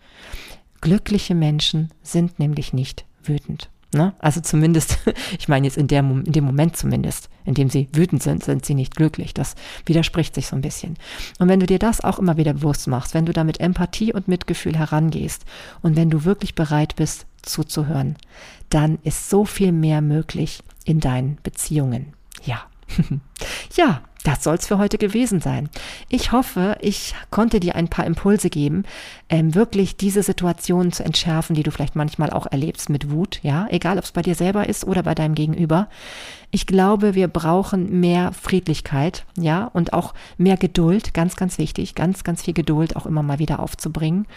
Glückliche 0.81 1.35
Menschen 1.35 1.89
sind 2.03 2.39
nämlich 2.39 2.73
nicht 2.73 3.05
wütend. 3.23 3.69
Ne? 3.93 4.13
Also 4.19 4.41
zumindest, 4.41 4.99
ich 5.39 5.47
meine 5.47 5.65
jetzt 5.65 5.77
in, 5.77 5.87
der, 5.87 6.01
in 6.01 6.31
dem 6.31 6.43
Moment 6.43 6.75
zumindest, 6.75 7.29
in 7.45 7.53
dem 7.53 7.69
sie 7.69 7.87
wütend 7.93 8.21
sind, 8.21 8.43
sind 8.43 8.65
sie 8.65 8.75
nicht 8.75 8.95
glücklich. 8.95 9.33
Das 9.33 9.55
widerspricht 9.85 10.35
sich 10.35 10.47
so 10.47 10.55
ein 10.55 10.61
bisschen. 10.61 10.97
Und 11.39 11.47
wenn 11.47 11.59
du 11.59 11.65
dir 11.65 11.79
das 11.79 12.01
auch 12.01 12.19
immer 12.19 12.37
wieder 12.37 12.53
bewusst 12.53 12.87
machst, 12.87 13.13
wenn 13.13 13.25
du 13.25 13.33
da 13.33 13.43
mit 13.43 13.59
Empathie 13.59 14.13
und 14.13 14.27
Mitgefühl 14.27 14.77
herangehst 14.77 15.45
und 15.81 15.95
wenn 15.95 16.09
du 16.09 16.25
wirklich 16.25 16.53
bereit 16.53 16.95
bist 16.97 17.25
zuzuhören, 17.47 18.15
dann 18.69 18.99
ist 19.03 19.29
so 19.29 19.45
viel 19.45 19.71
mehr 19.71 20.01
möglich 20.01 20.63
in 20.85 20.99
deinen 20.99 21.37
Beziehungen. 21.43 22.13
Ja. 22.43 22.61
ja, 23.75 24.01
das 24.27 24.43
soll's 24.43 24.67
für 24.67 24.77
heute 24.77 24.97
gewesen 24.97 25.39
sein. 25.39 25.69
Ich 26.09 26.33
hoffe, 26.33 26.77
ich 26.81 27.15
konnte 27.29 27.61
dir 27.61 27.75
ein 27.75 27.87
paar 27.87 28.05
Impulse 28.05 28.49
geben, 28.49 28.83
ähm, 29.29 29.55
wirklich 29.55 29.95
diese 29.95 30.21
Situationen 30.21 30.91
zu 30.91 31.05
entschärfen, 31.05 31.55
die 31.55 31.63
du 31.63 31.71
vielleicht 31.71 31.95
manchmal 31.95 32.31
auch 32.31 32.45
erlebst 32.45 32.89
mit 32.89 33.09
Wut, 33.09 33.39
ja, 33.41 33.67
egal 33.69 33.97
ob 33.97 34.03
es 34.03 34.11
bei 34.11 34.21
dir 34.21 34.35
selber 34.35 34.67
ist 34.67 34.85
oder 34.85 35.03
bei 35.03 35.15
deinem 35.15 35.33
Gegenüber. 35.33 35.87
Ich 36.51 36.67
glaube, 36.67 37.15
wir 37.15 37.29
brauchen 37.29 38.01
mehr 38.01 38.33
Friedlichkeit, 38.33 39.25
ja, 39.37 39.65
und 39.65 39.93
auch 39.93 40.13
mehr 40.37 40.57
Geduld, 40.57 41.13
ganz, 41.13 41.37
ganz 41.37 41.57
wichtig, 41.57 41.95
ganz, 41.95 42.25
ganz 42.25 42.43
viel 42.43 42.53
Geduld 42.53 42.97
auch 42.97 43.05
immer 43.05 43.23
mal 43.23 43.39
wieder 43.39 43.61
aufzubringen 43.61 44.27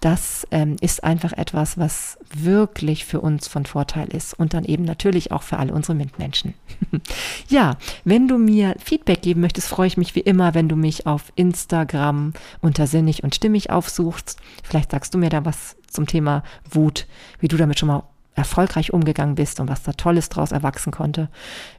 das 0.00 0.46
ähm, 0.50 0.76
ist 0.80 1.04
einfach 1.04 1.32
etwas, 1.32 1.76
was 1.76 2.18
wirklich 2.34 3.04
für 3.04 3.20
uns 3.20 3.48
von 3.48 3.66
Vorteil 3.66 4.08
ist 4.08 4.32
und 4.32 4.54
dann 4.54 4.64
eben 4.64 4.84
natürlich 4.84 5.30
auch 5.30 5.42
für 5.42 5.58
alle 5.58 5.74
unsere 5.74 5.94
Mitmenschen. 5.94 6.54
ja, 7.48 7.76
wenn 8.04 8.26
du 8.26 8.38
mir 8.38 8.74
Feedback 8.82 9.20
geben 9.20 9.42
möchtest, 9.42 9.68
freue 9.68 9.86
ich 9.86 9.98
mich 9.98 10.14
wie 10.14 10.20
immer, 10.20 10.54
wenn 10.54 10.68
du 10.68 10.76
mich 10.76 11.06
auf 11.06 11.32
Instagram 11.36 12.32
unter 12.62 12.86
sinnig 12.86 13.22
und 13.22 13.34
stimmig 13.34 13.70
aufsuchst. 13.70 14.38
Vielleicht 14.62 14.90
sagst 14.90 15.12
du 15.12 15.18
mir 15.18 15.28
da 15.28 15.44
was 15.44 15.76
zum 15.86 16.06
Thema 16.06 16.44
Wut, 16.70 17.06
wie 17.40 17.48
du 17.48 17.58
damit 17.58 17.78
schon 17.78 17.88
mal 17.88 18.04
erfolgreich 18.40 18.92
umgegangen 18.92 19.34
bist 19.34 19.60
und 19.60 19.68
was 19.68 19.82
da 19.82 19.92
Tolles 19.92 20.28
draus 20.30 20.50
erwachsen 20.50 20.90
konnte. 20.90 21.28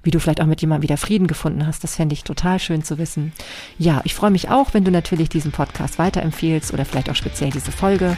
Wie 0.04 0.12
du 0.12 0.20
vielleicht 0.20 0.42
auch 0.42 0.46
mit 0.46 0.62
jemandem 0.62 0.84
wieder 0.84 0.98
Frieden 0.98 1.28
gefunden 1.28 1.66
hast, 1.66 1.84
das 1.84 1.96
fände 1.96 2.14
ich 2.14 2.24
total 2.24 2.60
schön 2.60 2.84
zu 2.84 2.98
wissen. 2.98 3.34
Ja, 3.78 4.02
ich 4.04 4.14
freue 4.14 4.32
mich 4.32 4.50
auch, 4.50 4.74
wenn 4.74 4.84
du 4.84 4.92
natürlich 4.92 5.30
diesen 5.30 5.52
Podcast 5.52 5.98
weiterempfehlst 5.98 6.72
oder 6.72 6.86
vielleicht 6.86 7.10
auch 7.10 7.16
speziell 7.16 7.50
diese 7.50 7.72
Folge. 7.72 8.16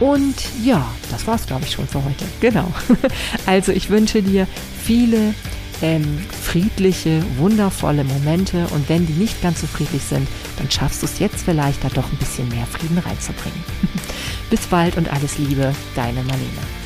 Und 0.00 0.34
ja, 0.64 0.84
das 1.10 1.26
war's, 1.26 1.46
glaube 1.46 1.64
ich, 1.64 1.72
schon 1.72 1.86
für 1.86 2.04
heute. 2.04 2.24
Genau. 2.40 2.72
Also 3.46 3.72
ich 3.72 3.88
wünsche 3.88 4.22
dir 4.22 4.46
viele 4.82 5.34
ähm, 5.80 6.18
friedliche, 6.42 7.22
wundervolle 7.36 8.04
Momente 8.04 8.66
und 8.68 8.88
wenn 8.88 9.06
die 9.06 9.12
nicht 9.14 9.40
ganz 9.42 9.60
so 9.60 9.66
friedlich 9.66 10.02
sind, 10.02 10.28
dann 10.58 10.70
schaffst 10.70 11.02
du 11.02 11.06
es 11.06 11.18
jetzt 11.18 11.44
vielleicht 11.44 11.84
da 11.84 11.88
doch 11.88 12.10
ein 12.10 12.18
bisschen 12.18 12.48
mehr 12.48 12.66
Frieden 12.66 12.98
reinzubringen. 12.98 13.62
Bis 14.50 14.66
bald 14.66 14.96
und 14.96 15.12
alles 15.12 15.38
Liebe, 15.38 15.74
deine 15.94 16.22
Marlene. 16.22 16.77